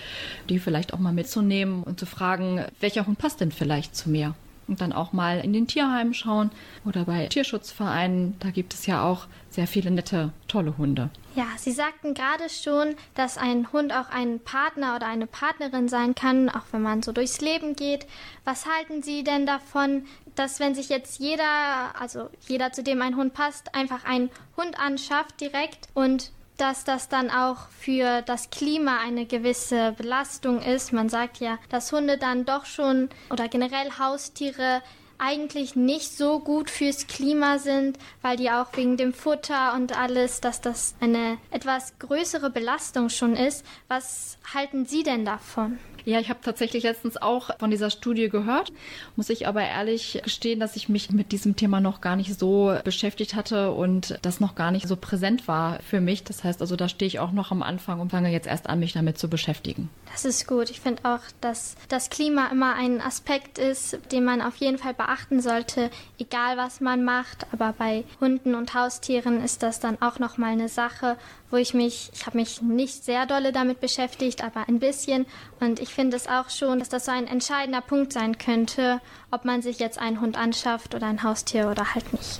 die 0.50 0.58
vielleicht 0.58 0.92
auch 0.92 1.00
mal 1.00 1.14
mitzunehmen 1.14 1.84
und 1.84 2.00
zu 2.00 2.08
fragen, 2.08 2.66
welcher 2.80 3.06
Hund 3.06 3.20
passt 3.20 3.42
denn 3.42 3.52
vielleicht 3.52 3.96
zu 3.96 4.10
mir? 4.10 4.34
Und 4.70 4.82
dann 4.82 4.94
auch 4.94 5.14
mal 5.14 5.40
in 5.40 5.52
den 5.52 5.68
Tierheimen 5.68 6.14
schauen 6.14 6.52
oder 6.86 7.06
bei 7.06 7.26
Tierschutzvereinen. 7.26 8.36
Da 8.40 8.52
gibt 8.52 8.76
es 8.76 8.86
ja 8.86 9.04
auch 9.04 9.26
sehr 9.50 9.66
viele 9.66 9.90
nette, 9.90 10.32
tolle 10.48 10.78
Hunde. 10.78 11.10
Ja, 11.36 11.48
Sie 11.58 11.72
sagten 11.72 12.14
gerade 12.14 12.50
schon, 12.50 12.96
dass 13.16 13.38
ein 13.38 13.72
Hund 13.72 13.92
auch 13.92 14.10
ein 14.10 14.40
Partner 14.40 14.96
oder 14.96 15.08
eine 15.08 15.26
Partnerin 15.26 15.88
sein 15.88 16.14
kann, 16.14 16.50
auch 16.50 16.66
wenn 16.72 16.84
man 16.84 17.02
so 17.02 17.12
durchs 17.12 17.42
Leben 17.42 17.76
geht. 17.76 18.06
Was 18.46 18.68
halten 18.68 19.02
Sie 19.02 19.24
denn 19.24 19.46
davon, 19.46 20.06
dass 20.36 20.60
wenn 20.60 20.76
sich 20.76 20.90
jetzt 20.90 21.20
jeder, 21.20 22.00
also 22.00 22.30
jeder, 22.48 22.72
zu 22.72 22.84
dem 22.84 23.02
ein 23.02 23.16
Hund 23.16 23.34
passt, 23.34 23.76
einfach 23.76 24.06
einen 24.06 24.30
Hund 24.56 24.80
anschafft 24.80 25.42
direkt 25.42 25.88
und 25.94 26.32
dass 26.60 26.84
das 26.84 27.10
dann 27.10 27.30
auch 27.30 27.70
für 27.80 28.22
das 28.22 28.50
Klima 28.50 29.00
eine 29.00 29.26
gewisse 29.26 29.94
Belastung 29.98 30.62
ist. 30.62 30.94
Man 30.94 31.10
sagt 31.10 31.38
ja, 31.38 31.58
dass 31.70 31.92
Hunde 31.92 32.18
dann 32.18 32.46
doch 32.46 32.66
schon 32.66 33.10
oder 33.30 33.48
generell 33.48 33.90
Haustiere 33.98 34.82
eigentlich 35.20 35.76
nicht 35.76 36.16
so 36.18 36.40
gut 36.40 36.70
fürs 36.70 37.08
Klima 37.08 37.60
sind, 37.60 37.98
weil 38.22 38.38
die 38.38 38.50
auch 38.50 38.68
wegen 38.74 38.98
dem 38.98 39.14
Futter 39.14 39.74
und 39.74 39.98
alles, 39.98 40.42
dass 40.42 40.62
das 40.62 40.96
eine 41.02 41.38
etwas 41.52 42.00
größere 42.00 42.50
Belastung 42.50 43.10
schon 43.10 43.36
ist. 43.36 43.66
Was 43.88 44.38
halten 44.54 44.86
Sie 44.86 45.04
denn 45.04 45.26
davon? 45.26 45.78
Ja, 46.10 46.20
ich 46.20 46.30
habe 46.32 46.40
tatsächlich 46.42 46.82
letztens 46.84 47.18
auch 47.18 47.52
von 47.60 47.70
dieser 47.70 47.92
Studie 47.92 48.30
gehört, 48.30 48.74
muss 49.16 49.30
ich 49.30 49.48
aber 49.48 49.62
ehrlich 49.62 50.20
gestehen, 50.24 50.60
dass 50.60 50.76
ich 50.76 50.90
mich 50.90 51.12
mit 51.12 51.32
diesem 51.32 51.56
Thema 51.56 51.80
noch 51.82 52.02
gar 52.02 52.16
nicht 52.16 52.40
so 52.40 52.76
beschäftigt 52.84 53.36
hatte 53.36 53.72
und 53.72 54.18
das 54.24 54.40
noch 54.40 54.56
gar 54.56 54.72
nicht 54.72 54.88
so 54.88 54.96
präsent 54.96 55.48
war 55.48 55.80
für 55.88 56.02
mich. 56.02 56.24
Das 56.24 56.44
heißt 56.44 56.62
also, 56.62 56.76
da 56.76 56.90
stehe 56.90 57.06
ich 57.06 57.20
auch 57.20 57.32
noch 57.32 57.52
am 57.52 57.62
Anfang 57.62 58.00
und 58.00 58.10
fange 58.10 58.32
jetzt 58.32 58.48
erst 58.48 58.68
an, 58.68 58.80
mich 58.80 58.94
damit 58.94 59.20
zu 59.20 59.30
beschäftigen. 59.30 59.90
Das 60.12 60.26
ist 60.26 60.48
gut. 60.48 60.72
Ich 60.72 60.80
finde 60.80 61.06
auch, 61.06 61.20
dass 61.42 61.76
das 61.90 62.10
Klima 62.10 62.48
immer 62.48 62.74
ein 62.74 63.02
Aspekt 63.02 63.60
ist, 63.60 64.00
den 64.12 64.26
man 64.26 64.42
auf 64.42 64.56
jeden 64.56 64.80
Fall 64.80 64.96
beachten 64.96 65.42
sollte, 65.42 65.92
egal 66.18 66.58
was 66.58 66.82
man 66.82 67.04
macht. 67.04 67.46
Aber 67.52 67.76
bei 67.78 68.04
Hunden 68.20 68.56
und 68.56 68.74
Haustieren 68.74 69.44
ist 69.44 69.62
das 69.62 69.80
dann 69.80 70.02
auch 70.02 70.18
noch 70.18 70.40
mal 70.40 70.54
eine 70.54 70.70
Sache, 70.70 71.18
wo 71.52 71.58
ich 71.58 71.74
mich, 71.74 72.10
ich 72.14 72.26
habe 72.26 72.38
mich 72.38 72.62
nicht 72.62 73.04
sehr 73.04 73.26
dolle 73.26 73.52
damit 73.52 73.80
beschäftigt, 73.80 74.44
aber 74.44 74.68
ein 74.68 74.80
bisschen. 74.80 75.26
Und 75.60 75.80
ich 75.80 75.90
finde 76.00 76.16
es 76.16 76.28
auch 76.28 76.50
schon, 76.50 76.80
dass 76.80 76.88
das 76.88 77.04
so 77.04 77.12
ein 77.12 77.28
entscheidender 77.28 77.82
Punkt 77.82 78.14
sein 78.14 78.38
könnte, 78.38 79.02
ob 79.32 79.44
man 79.44 79.62
sich 79.62 79.80
jetzt 79.80 80.00
einen 80.00 80.22
Hund 80.22 80.38
anschafft 80.38 80.96
oder 80.96 81.08
ein 81.08 81.24
Haustier 81.24 81.70
oder 81.70 81.94
halt 81.94 82.14
nicht. 82.14 82.40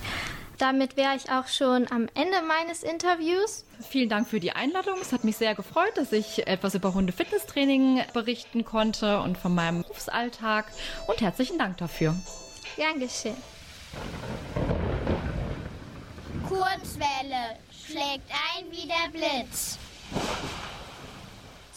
Damit 0.58 0.96
wäre 0.96 1.18
ich 1.18 1.30
auch 1.30 1.48
schon 1.48 1.86
am 1.92 2.08
Ende 2.14 2.38
meines 2.48 2.84
Interviews. 2.84 3.66
Vielen 3.82 4.08
Dank 4.08 4.30
für 4.30 4.40
die 4.40 4.54
Einladung. 4.54 4.96
Es 5.02 5.12
hat 5.12 5.26
mich 5.26 5.36
sehr 5.36 5.56
gefreut, 5.56 5.92
dass 5.96 6.14
ich 6.14 6.48
etwas 6.48 6.74
über 6.74 6.94
Hunde-Fitnesstraining 6.94 8.02
berichten 8.14 8.64
konnte 8.64 9.20
und 9.20 9.38
von 9.38 9.54
meinem 9.54 9.82
Berufsalltag. 9.82 10.68
Und 11.08 11.20
herzlichen 11.20 11.58
Dank 11.58 11.76
dafür. 11.80 12.16
Gern 12.78 12.98
geschehen. 12.98 13.36
Kurzwelle 16.48 17.58
schlägt 17.86 18.32
ein 18.56 18.72
wie 18.72 18.88
der 18.88 19.12
Blitz. 19.12 19.78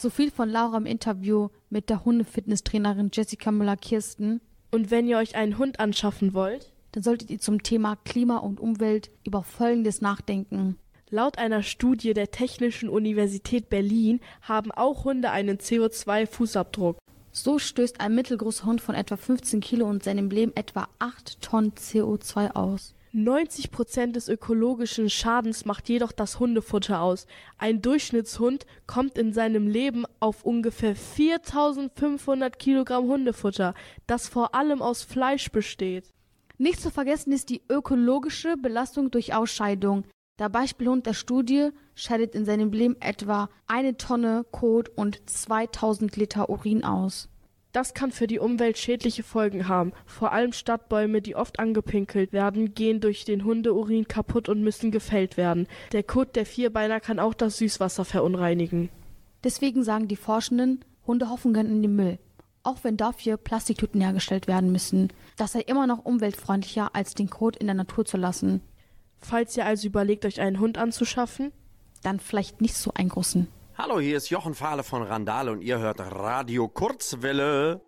So 0.03 0.11
viel 0.11 0.33
von 0.33 0.49
Laura 0.49 0.79
im 0.79 0.87
Interview 0.87 1.51
mit 1.71 1.89
der 1.89 2.05
Hundefitnesstrainerin 2.05 3.11
Jessica 3.13 3.53
Müller-Kirsten. 3.53 4.41
Und 4.73 4.91
wenn 4.91 5.07
ihr 5.07 5.17
euch 5.17 5.37
einen 5.37 5.59
Hund 5.59 5.79
anschaffen 5.79 6.35
wollt, 6.35 6.73
dann 6.91 7.05
solltet 7.05 7.31
ihr 7.31 7.39
zum 7.39 7.63
Thema 7.63 7.95
Klima 8.05 8.39
und 8.39 8.59
Umwelt 8.59 9.13
über 9.25 9.45
Folgendes 9.45 10.01
nachdenken. 10.01 10.77
Laut 11.09 11.39
einer 11.39 11.63
Studie 11.63 12.15
der 12.15 12.33
Technischen 12.33 12.89
Universität 12.89 13.71
Berlin 13.71 14.19
haben 14.41 14.73
auch 14.73 15.05
Hunde 15.05 15.31
einen 15.31 15.59
CO2-Fußabdruck. 15.59 16.97
So 17.31 17.61
stößt 17.61 18.01
ein 18.01 18.17
mittelgroßer 18.17 18.67
Hund 18.67 18.81
von 18.81 18.97
etwa 18.97 19.17
15 19.17 19.61
Kilo 19.61 19.89
und 19.89 20.03
seinem 20.03 20.31
Leben 20.31 20.51
etwa 20.57 20.89
8 20.99 21.41
Tonnen 21.41 21.75
CO2 21.77 22.57
aus. 22.57 22.97
90 23.15 23.71
Prozent 23.71 24.17
des 24.17 24.31
ökologischen 24.31 25.11
Schadens 25.11 25.67
macht 25.67 25.91
jedoch 25.91 26.13
das 26.13 26.41
Hundefutter 26.41 27.03
aus. 27.03 27.27
Ein 27.59 27.83
Durchschnittshund 27.83 28.65
kommt 28.87 29.19
in 29.19 29.35
seinem 29.35 29.69
Leben 29.69 30.05
auf 30.19 30.45
ungefähr 30.45 30.97
4500 30.97 32.59
Kilogramm 32.59 33.09
Hundefutter, 33.09 33.75
das 34.07 34.29
vor 34.29 34.55
allem 34.55 34.81
aus 34.81 35.03
Fleisch 35.03 35.51
besteht. 35.51 36.09
Nicht 36.57 36.81
zu 36.81 36.91
vergessen 36.91 37.33
ist 37.33 37.51
die 37.51 37.61
ökologische 37.69 38.57
Belastung 38.57 39.11
durch 39.11 39.35
Ausscheidung. 39.35 40.05
Der 40.39 40.49
Beispielhund 40.49 41.05
der 41.05 41.13
Studie 41.13 41.69
scheidet 41.95 42.35
in 42.35 42.47
seinem 42.47 42.73
Leben 42.73 42.97
etwa 43.01 43.51
eine 43.67 43.99
Tonne 43.99 44.47
Kot 44.51 44.89
und 44.89 45.21
2000 45.29 46.17
Liter 46.17 46.49
Urin 46.49 46.83
aus. 46.83 47.29
Das 47.73 47.95
kann 47.95 48.13
für 48.13 48.27
die 48.27 48.39
Umwelt 48.39 48.77
schädliche 48.77 49.23
Folgen 49.23 49.67
haben. 49.67 49.93
Vor 50.05 50.33
allem 50.33 50.53
Stadtbäume, 50.53 51.23
die 51.23 51.35
oft 51.35 51.59
angepinkelt 51.59 52.35
werden, 52.35 52.75
gehen 52.75 53.01
durch 53.01 53.25
den 53.25 53.45
Hundeurin 53.45 54.07
kaputt 54.07 54.51
und 54.51 54.63
müssen 54.63 54.91
gefällt 54.91 55.39
werden. 55.39 55.67
Der 55.93 56.03
Kot 56.03 56.37
der 56.37 56.45
Vierbeiner 56.45 57.01
kann 57.01 57.19
auch 57.19 57.33
das 57.33 57.57
Süßwasser 57.57 58.05
verunreinigen. 58.05 58.91
Deswegen 59.43 59.83
sagen 59.85 60.07
die 60.07 60.17
Forschenden, 60.17 60.85
Hunde 61.07 61.31
hoffen 61.31 61.55
gern 61.55 61.67
in 61.67 61.81
den 61.81 61.97
Müll. 61.97 62.19
Auch 62.63 62.85
wenn 62.85 62.99
dafür 62.99 63.39
Plastiktüten 63.39 64.03
hergestellt 64.03 64.47
werden 64.47 64.71
müssen. 64.71 65.09
Das 65.39 65.53
sei 65.53 65.61
immer 65.61 65.87
noch 65.87 66.05
umweltfreundlicher, 66.05 66.95
als 66.95 67.15
den 67.15 67.31
Kot 67.31 67.57
in 67.57 67.67
der 67.67 67.75
Natur 67.75 68.05
zu 68.05 68.19
lassen. 68.19 68.61
Falls 69.19 69.57
ihr 69.57 69.65
also 69.65 69.87
überlegt, 69.87 70.27
euch 70.27 70.41
einen 70.41 70.61
Hund 70.61 70.77
anzuschaffen, 70.77 71.53
dann 72.03 72.21
vielleicht 72.21 72.61
nicht 72.61 72.75
so 72.75 72.93
einen 72.95 73.09
großen. 73.09 73.49
Hallo, 73.85 73.99
hier 73.99 74.19
ist 74.19 74.31
Jochen 74.31 74.55
Fahle 74.55 74.85
von 74.85 75.03
Randale 75.03 75.51
und 75.51 75.61
ihr 75.61 75.77
hört 75.81 75.99
Radio 75.99 76.69
Kurzwelle. 76.69 77.81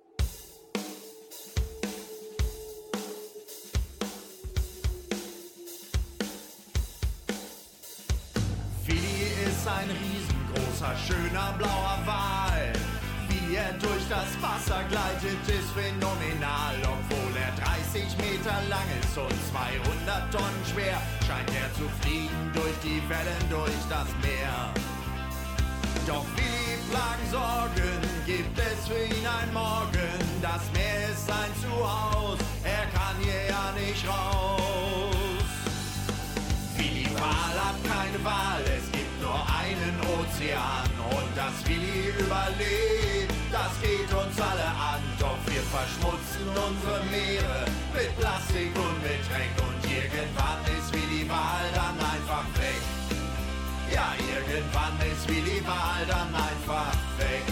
Willi 8.84 8.98
ist 9.46 9.68
ein 9.68 9.88
riesengroßer, 9.88 10.96
schöner 10.96 11.54
blauer 11.58 11.98
Wal. 12.04 12.72
Wie 13.28 13.54
er 13.54 13.72
durch 13.74 14.08
das 14.10 14.42
Wasser 14.42 14.82
gleitet, 14.90 15.38
ist 15.46 15.70
phänomenal, 15.74 16.74
obwohl 16.82 17.36
er 17.36 17.52
30 17.62 17.84
30 17.94 18.16
Meter 18.18 18.56
lang 18.68 18.88
ist 19.00 19.16
und 19.16 19.30
200 19.52 20.32
Tonnen 20.32 20.64
schwer, 20.72 21.00
scheint 21.28 21.48
er 21.50 21.72
zu 21.74 21.88
fliegen 22.00 22.50
durch 22.52 22.74
die 22.82 23.00
Wellen, 23.08 23.48
durch 23.48 23.70
das 23.88 24.08
Meer. 24.20 24.83
Doch 26.06 26.26
wie 26.36 26.76
Plagen, 26.90 27.26
Sorgen 27.32 28.00
gibt 28.26 28.58
es 28.58 28.86
für 28.86 29.04
ihn 29.04 29.26
ein 29.26 29.50
Morgen. 29.54 30.20
Das 30.42 30.60
Meer 30.74 31.08
ist 31.08 31.26
sein 31.26 31.50
Zuhause, 31.62 32.44
er 32.62 32.84
kann 32.92 33.16
hier 33.22 33.48
ja 33.48 33.72
nicht 33.72 34.06
raus. 34.06 35.16
Willi 36.76 37.08
Wahl 37.14 37.56
hat 37.56 37.78
keine 37.88 38.22
Wahl, 38.22 38.60
es 38.68 38.92
gibt 38.92 39.16
nur 39.22 39.40
einen 39.48 39.96
Ozean. 40.12 40.92
Und 41.08 41.32
dass 41.34 41.56
Willi 41.66 42.12
überlebt, 42.20 43.32
das 43.50 43.72
geht 43.80 44.12
uns 44.12 44.36
alle 44.38 44.68
an. 44.76 45.00
Doch 45.18 45.40
wir 45.46 45.62
verschmutzen 45.72 46.52
unsere 46.52 47.00
Meere 47.08 47.64
mit 47.94 48.12
Plastik 48.20 48.76
und 48.76 48.96
mit 49.00 49.24
Dreck. 49.24 49.56
Und 49.56 49.80
irgendwann 49.88 50.43
irgendwann 54.74 55.06
ist 55.06 55.28
Willi 55.28 55.64
Wahl 55.66 56.04
dann 56.08 56.34
einfach 56.34 56.94
weg. 57.18 57.44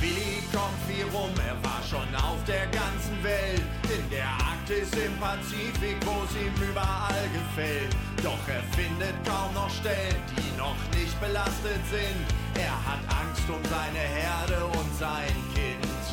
Willi 0.00 0.42
kommt 0.52 0.78
viel 0.86 1.06
rum, 1.12 1.32
er 1.46 1.56
war 1.64 1.82
schon 1.82 2.08
auf 2.14 2.42
der 2.46 2.66
ganzen 2.66 3.16
Welt. 3.22 3.62
In 3.88 4.10
der 4.10 4.28
Arktis, 4.28 4.90
im 4.92 5.16
Pazifik, 5.18 5.96
wo 6.04 6.24
es 6.24 6.36
ihm 6.36 6.54
überall 6.60 7.24
gefällt. 7.32 7.96
Doch 8.22 8.44
er 8.48 8.62
findet 8.76 9.16
kaum 9.24 9.52
noch 9.54 9.70
Stellen, 9.70 10.20
die 10.36 10.56
noch 10.58 10.76
nicht 10.92 11.18
belastet 11.20 11.82
sind. 11.88 12.20
Er 12.60 12.76
hat 12.84 13.00
Angst 13.08 13.48
um 13.48 13.62
seine 13.64 14.04
Herde 14.04 14.64
und 14.66 14.90
sein 14.98 15.36
Kind. 15.54 16.04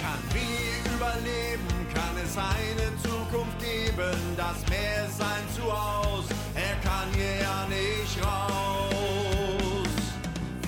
Kann 0.00 0.22
Willi 0.32 0.80
überleben, 0.94 1.87
kann 1.98 2.16
es 2.22 2.36
eine 2.38 2.88
Zukunft 3.02 3.58
geben. 3.58 4.18
Das 4.36 4.58
Meer 4.70 5.06
ist 5.06 5.18
sein 5.18 5.44
Zuhause, 5.56 6.30
er 6.54 6.76
kann 6.86 7.08
hier 7.14 7.36
ja 7.42 7.58
nicht 7.66 8.14
raus. 8.22 9.94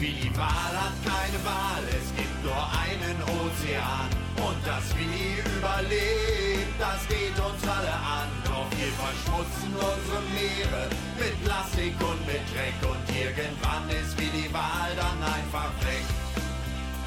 Willi 0.01 0.31
Wahl 0.35 0.75
hat 0.83 0.97
keine 1.07 1.39
Wahl, 1.47 1.85
es 1.87 2.09
gibt 2.19 2.39
nur 2.43 2.63
einen 2.83 3.19
Ozean. 3.39 4.11
Und 4.47 4.61
dass 4.67 4.87
Willi 4.97 5.39
überlebt, 5.39 6.75
das 6.81 7.01
geht 7.07 7.37
uns 7.39 7.63
alle 7.69 7.95
an. 7.95 8.29
Doch 8.49 8.67
wir 8.75 8.91
verschmutzen 8.99 9.71
unsere 9.77 10.23
Meere 10.35 10.85
mit 11.21 11.35
Plastik 11.45 11.95
und 12.01 12.21
mit 12.27 12.43
Dreck. 12.51 12.79
Und 12.83 13.05
irgendwann 13.15 13.87
ist 14.01 14.19
Willi 14.19 14.49
Wahl 14.53 14.93
dann 14.97 15.21
einfach 15.23 15.71
weg. 15.87 16.07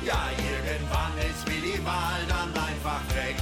Ja, 0.06 0.22
irgendwann 0.38 1.16
ist 1.28 1.44
Willi 1.48 1.84
Wahl 1.84 2.22
dann 2.30 2.52
einfach 2.54 3.04
weg. 3.16 3.38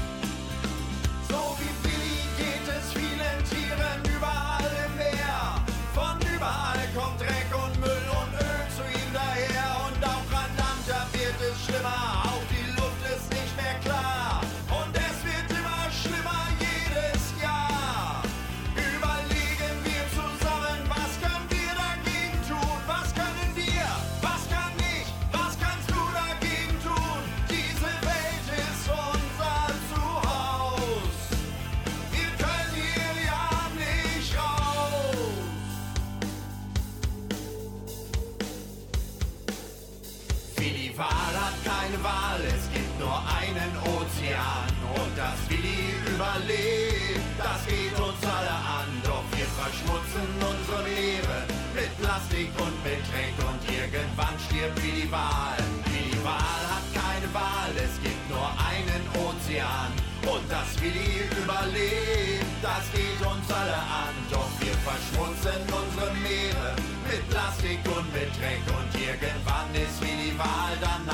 Dass 45.22 45.38
Willi 45.50 45.94
überlebt, 46.10 47.22
das 47.38 47.62
geht 47.70 47.94
uns 48.02 48.22
alle 48.26 48.58
an. 48.82 48.90
Doch 49.06 49.26
wir 49.38 49.50
verschmutzen 49.62 50.26
unsere 50.42 50.82
Meere 50.82 51.40
mit 51.78 51.92
Plastik 52.02 52.50
und 52.58 52.76
mit. 52.82 53.06
Und 53.46 53.62
irgendwann 53.70 54.36
stirbt 54.42 54.82
Willi 54.82 55.06
Wahl. 55.12 55.62
Willi 55.94 56.18
Wahl 56.26 56.64
hat 56.74 56.88
keine 56.98 57.30
Wahl, 57.38 57.74
es 57.78 57.96
gibt 58.02 58.24
nur 58.34 58.50
einen 58.58 59.04
Ozean. 59.22 59.94
Und 60.26 60.46
dass 60.50 60.70
Willi 60.82 61.30
überlebt, 61.38 62.50
das 62.66 62.86
geht 62.94 63.22
uns 63.22 63.46
alle 63.54 63.78
an. 63.78 64.16
Doch 64.34 64.52
wir 64.58 64.78
verschmutzen 64.82 65.62
unsere 65.70 66.14
Meere 66.26 66.74
mit 67.06 67.22
Plastik 67.30 67.82
und 67.94 68.08
mit. 68.10 68.34
Und 68.74 68.90
irgendwann 68.98 69.70
ist 69.78 69.98
Willi 70.02 70.34
Wahl 70.38 70.74
dann 70.82 71.06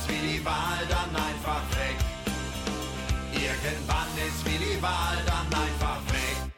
ist 0.00 0.08
Willi 0.08 0.44
Wahl 0.44 0.86
dann 0.88 1.16
einfach 1.16 1.62
weg. 1.72 1.96
Irgendwann 3.32 4.08
ist 4.26 4.44
Willi 4.44 4.82
Wahl 4.82 5.16
dann 5.26 5.46
einfach 5.46 6.00
weg. 6.12 6.52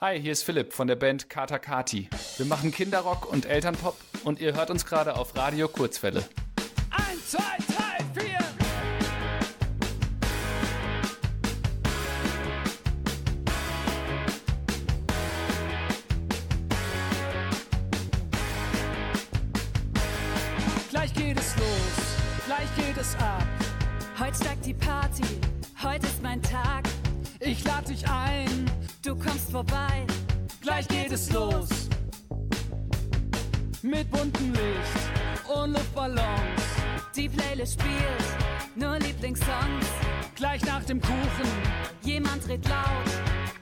Hi, 0.00 0.20
hier 0.20 0.32
ist 0.32 0.42
Philipp 0.42 0.72
von 0.72 0.86
der 0.86 0.96
Band 0.96 1.28
Kata 1.28 1.58
Kati. 1.58 2.08
Wir 2.36 2.46
machen 2.46 2.70
Kinderrock 2.70 3.30
und 3.30 3.46
Elternpop 3.46 3.96
und 4.24 4.40
ihr 4.40 4.54
hört 4.54 4.70
uns 4.70 4.84
gerade 4.84 5.16
auf 5.16 5.36
Radio 5.36 5.68
Kurzwelle. 5.68 6.24
Eins, 6.90 7.30
zwei, 7.30 7.56
drei, 7.66 7.87
die 24.68 24.74
Party, 24.74 25.22
heute 25.82 26.06
ist 26.06 26.22
mein 26.22 26.42
Tag. 26.42 26.84
Ich 27.40 27.64
lade 27.64 27.86
dich 27.86 28.06
ein, 28.06 28.70
Du 29.02 29.16
kommst 29.16 29.50
vorbei, 29.50 30.06
gleich 30.60 30.86
geht 30.88 31.10
es 31.10 31.32
los. 31.32 31.68
Mit 33.80 34.10
buntem 34.10 34.52
Licht 34.52 35.56
und 35.56 35.72
Luftballons. 35.72 36.62
die 37.16 37.30
Playlist 37.30 37.80
spielt 37.80 38.28
nur 38.74 38.98
Lieblingssongs. 38.98 39.86
Gleich 40.34 40.62
nach 40.66 40.84
dem 40.84 41.00
Kuchen 41.00 41.50
Jemand 42.02 42.46
dreht 42.46 42.68
laut 42.68 43.10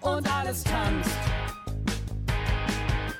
und 0.01 0.35
alles 0.35 0.65
tanzt. 0.65 1.19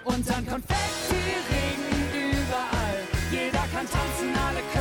Und 0.05 0.28
dann 0.28 0.45
Konfetti-Regen 0.45 2.32
überall. 2.32 2.99
Jeder 3.30 3.64
kann 3.72 3.87
tanzen, 3.87 4.34
alle 4.45 4.61
können 4.72 4.76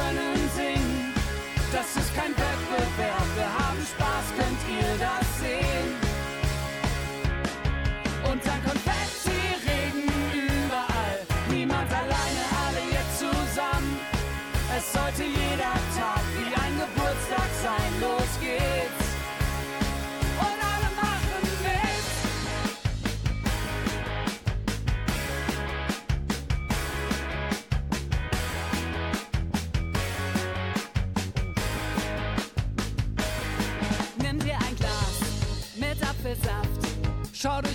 Wettbewerb, 2.75 3.27
wir 3.35 3.45
haben 3.45 3.79
Spaß, 3.79 4.25
könnt 4.35 4.61
ihr 4.69 4.91
das 4.99 5.39
sehen? 5.39 5.95
Und 8.29 8.45
dann 8.45 8.63
Konfetti-Regen 8.63 10.09
überall. 10.33 11.19
Niemand 11.49 11.91
alleine, 11.91 12.43
alle 12.65 12.83
jetzt 12.91 13.19
zusammen. 13.19 13.99
Es 14.77 14.91
sollte 14.91 15.23
jeder 15.23 15.75
Tag 15.95 16.23
wie 16.37 16.53
ein 16.53 16.73
Geburtstag 16.79 17.49
sein. 17.63 17.91
Los 18.01 18.39
geht's. 18.41 19.04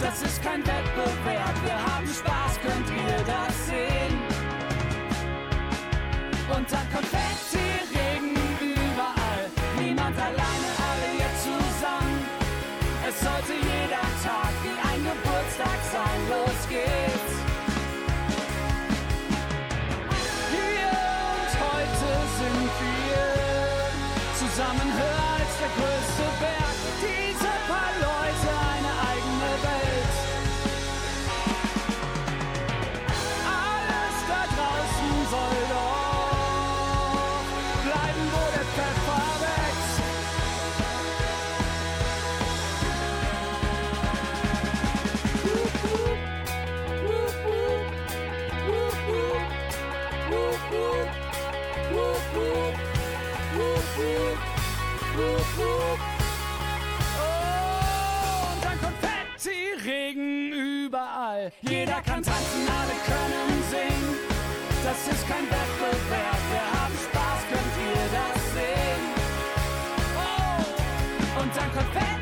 Das 0.00 0.22
ist 0.22 0.42
kein 0.42 0.60
Wettbewerb, 0.60 1.54
wir 1.64 1.74
haben 1.74 2.06
Spaß, 2.06 2.60
könnt 2.60 2.88
ihr 2.90 3.24
das 3.26 3.66
sehen? 3.66 4.14
Und 6.54 6.70
dann 6.70 6.86
und 58.52 58.64
dann 58.64 58.78
Konfetti-Regen 58.80 60.52
überall. 60.52 61.52
Jeder 61.62 62.02
kann 62.02 62.22
tanzen, 62.22 62.68
alle 62.68 62.96
können 63.04 63.62
singen. 63.70 64.16
Das 64.84 65.08
ist 65.12 65.26
kein 65.28 65.44
Wettbewerb, 65.44 66.40
wir 66.52 66.66
haben 66.80 66.94
Spaß, 66.94 67.40
könnt 67.50 67.76
ihr 67.88 68.06
das 68.12 68.38
sehen? 68.54 69.04
Oh, 70.16 71.40
und 71.40 71.50
dann 71.56 71.70
Konfetti-Regen 71.72 72.15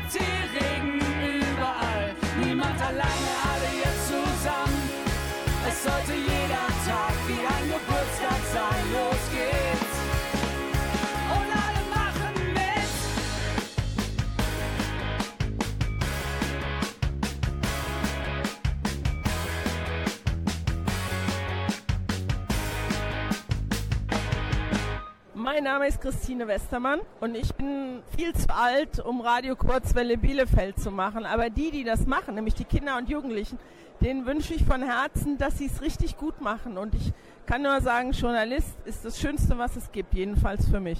Mein 25.45 25.65
Name 25.65 25.87
ist 25.87 26.01
Christine 26.01 26.47
Westermann 26.47 27.01
und 27.21 27.35
ich 27.35 27.53
bin 27.53 28.01
viel 28.17 28.33
zu 28.33 28.51
alt, 28.51 28.99
um 28.99 29.21
Radio 29.21 29.55
Kurzwelle 29.55 30.17
Bielefeld 30.17 30.79
zu 30.79 30.89
machen. 30.89 31.23
Aber 31.23 31.51
die, 31.51 31.69
die 31.69 31.83
das 31.83 32.07
machen, 32.07 32.33
nämlich 32.33 32.55
die 32.55 32.63
Kinder 32.63 32.97
und 32.97 33.09
Jugendlichen, 33.09 33.59
denen 34.01 34.25
wünsche 34.25 34.55
ich 34.55 34.63
von 34.63 34.81
Herzen, 34.81 35.37
dass 35.37 35.59
sie 35.59 35.67
es 35.67 35.83
richtig 35.83 36.17
gut 36.17 36.41
machen. 36.41 36.79
Und 36.79 36.95
ich 36.95 37.13
kann 37.45 37.61
nur 37.61 37.79
sagen, 37.81 38.13
Journalist 38.13 38.75
ist 38.85 39.05
das 39.05 39.19
Schönste, 39.19 39.59
was 39.59 39.75
es 39.75 39.91
gibt, 39.91 40.15
jedenfalls 40.15 40.67
für 40.67 40.79
mich. 40.79 40.97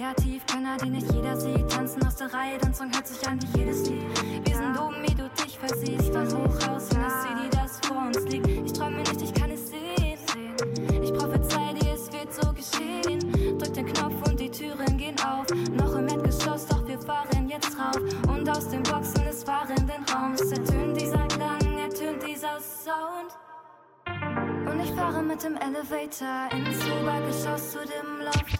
kreativ. 0.00 0.46
Könner, 0.46 0.76
die 0.78 0.90
nicht 0.90 1.12
jeder 1.12 1.36
sieht. 1.36 1.70
Tanzen 1.70 2.04
aus 2.06 2.16
der 2.16 2.32
Reihe, 2.32 2.58
dein 2.58 2.74
Song 2.74 2.90
hört 2.92 3.06
sich 3.06 3.26
an 3.28 3.38
wie 3.42 3.58
jedes 3.58 3.88
Lied. 3.88 4.02
Wir 4.44 4.56
sind 4.56 4.78
oben, 4.78 4.96
wie 5.02 5.14
du 5.14 5.28
dich 5.44 5.58
versiehst. 5.58 6.14
Dann 6.14 6.28
hoch 6.28 6.68
raus 6.68 6.88
in 6.92 7.02
das 7.02 7.22
City, 7.22 7.50
das 7.50 7.80
vor 7.86 8.06
uns 8.06 8.22
liegt. 8.24 8.46
Ich 8.46 8.72
träume 8.72 8.98
nicht, 8.98 9.20
ich 9.20 9.34
kann 9.34 9.50
es 9.50 9.68
sehen. 9.68 10.18
Ich 11.02 11.12
prophezei 11.12 11.74
dir, 11.74 11.92
es 11.92 12.10
wird 12.12 12.32
so 12.32 12.52
geschehen. 12.52 13.58
Drück 13.58 13.74
den 13.74 13.86
Knopf 13.92 14.28
und 14.28 14.40
die 14.40 14.50
Türen 14.50 14.96
gehen 14.96 15.16
auf. 15.20 15.46
Noch 15.72 15.94
im 15.94 16.08
Erdgeschoss, 16.08 16.66
doch 16.66 16.86
wir 16.86 16.98
fahren 16.98 17.48
jetzt 17.48 17.76
rauf. 17.78 18.00
Und 18.28 18.48
aus 18.48 18.68
den 18.68 18.82
Boxen 18.82 19.24
des 19.24 19.44
fahrenden 19.44 20.04
Raums 20.12 20.40
ertönt 20.40 20.98
dieser 20.98 21.26
Klang, 21.28 21.78
ertönt 21.78 22.26
dieser 22.26 22.58
Sound. 22.60 23.36
Und 24.66 24.80
ich 24.80 24.92
fahre 24.92 25.22
mit 25.22 25.42
dem 25.42 25.56
Elevator 25.56 26.48
ins 26.52 26.84
Obergeschoss 26.86 27.72
zu 27.72 27.78
dem 27.80 28.24
Loft. 28.24 28.59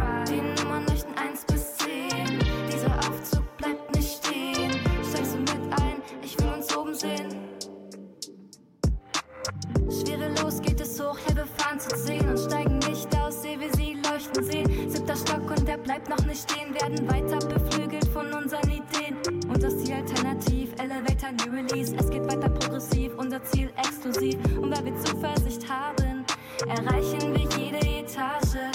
Bleibt 15.91 16.07
noch 16.07 16.25
nicht 16.25 16.49
stehen, 16.49 16.73
werden 16.73 17.05
weiter 17.11 17.45
beflügelt 17.47 18.07
von 18.07 18.31
unseren 18.31 18.69
Ideen. 18.69 19.17
Und 19.49 19.61
das 19.61 19.77
Ziel 19.77 19.95
alternativ, 19.95 20.69
Elevator 20.79 21.31
New 21.33 21.53
Release. 21.53 21.93
Es 21.97 22.09
geht 22.09 22.23
weiter 22.31 22.47
progressiv, 22.47 23.11
unser 23.17 23.43
Ziel 23.43 23.69
exklusiv. 23.75 24.37
Und 24.57 24.71
weil 24.73 24.85
wir 24.85 24.95
Zuversicht 25.03 25.69
haben, 25.69 26.23
erreichen 26.65 27.33
wir 27.33 27.45
jede 27.59 27.79
Etage. 27.79 28.71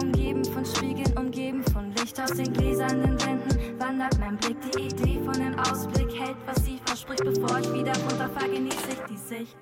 Umgeben 0.00 0.44
von 0.44 0.64
Spiegeln, 0.64 1.12
umgeben 1.18 1.64
von 1.72 1.92
Licht 1.96 2.20
aus 2.20 2.34
den 2.34 2.52
gläsernen 2.52 3.20
Wänden, 3.20 3.80
wandert 3.80 4.16
mein 4.20 4.36
Blick. 4.36 4.56
Die 4.70 4.82
Idee 4.82 5.18
von 5.24 5.34
dem 5.34 5.58
Ausblick 5.58 6.20
hält, 6.20 6.36
was 6.46 6.64
sie 6.64 6.78
verspricht. 6.84 7.24
Bevor 7.24 7.58
ich 7.58 7.72
wieder 7.72 7.94
runterfahre, 8.08 8.48
genieße 8.48 8.90
ich 8.92 9.00
die 9.10 9.16
Sicht. 9.16 9.56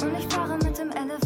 Und 0.00 0.16
ich 0.16 0.32
fahre 0.32 0.56
mit 0.58 0.78
dem 0.78 0.90
Elevator 0.90 1.25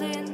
will 0.00 0.29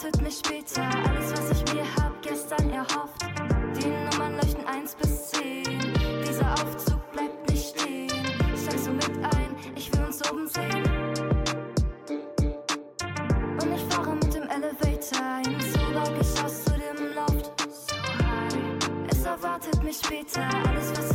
erwartet 0.00 0.22
mich 0.22 0.38
später 0.38 0.82
alles, 0.82 1.32
was 1.32 1.50
ich 1.50 1.74
mir 1.74 1.84
hab 1.96 2.22
gestern 2.22 2.70
erhofft. 2.70 3.22
Die 3.76 3.88
Nummern 3.88 4.34
leuchten 4.36 4.66
1 4.66 4.94
bis 4.94 5.30
10. 5.30 5.64
Dieser 6.26 6.52
Aufzug 6.54 7.12
bleibt 7.12 7.50
nicht 7.50 7.78
stehen. 7.78 8.08
Steigst 8.56 8.86
du 8.86 8.92
mit 8.92 9.24
ein? 9.24 9.56
Ich 9.76 9.92
will 9.92 10.04
uns 10.04 10.30
oben 10.30 10.46
sehen. 10.48 10.84
Und 13.60 13.74
ich 13.74 13.94
fahre 13.94 14.14
mit 14.14 14.34
dem 14.34 14.44
Elevator 14.44 15.42
hin 15.44 15.60
so 15.60 15.78
Baugeschoss 15.92 16.64
zu 16.64 16.72
dem 16.72 17.14
Loft. 17.14 17.60
So 17.70 17.96
high. 17.96 19.10
Es 19.10 19.24
erwartet 19.24 19.82
mich 19.82 19.98
später 19.98 20.42
alles, 20.66 20.92
was 20.96 21.09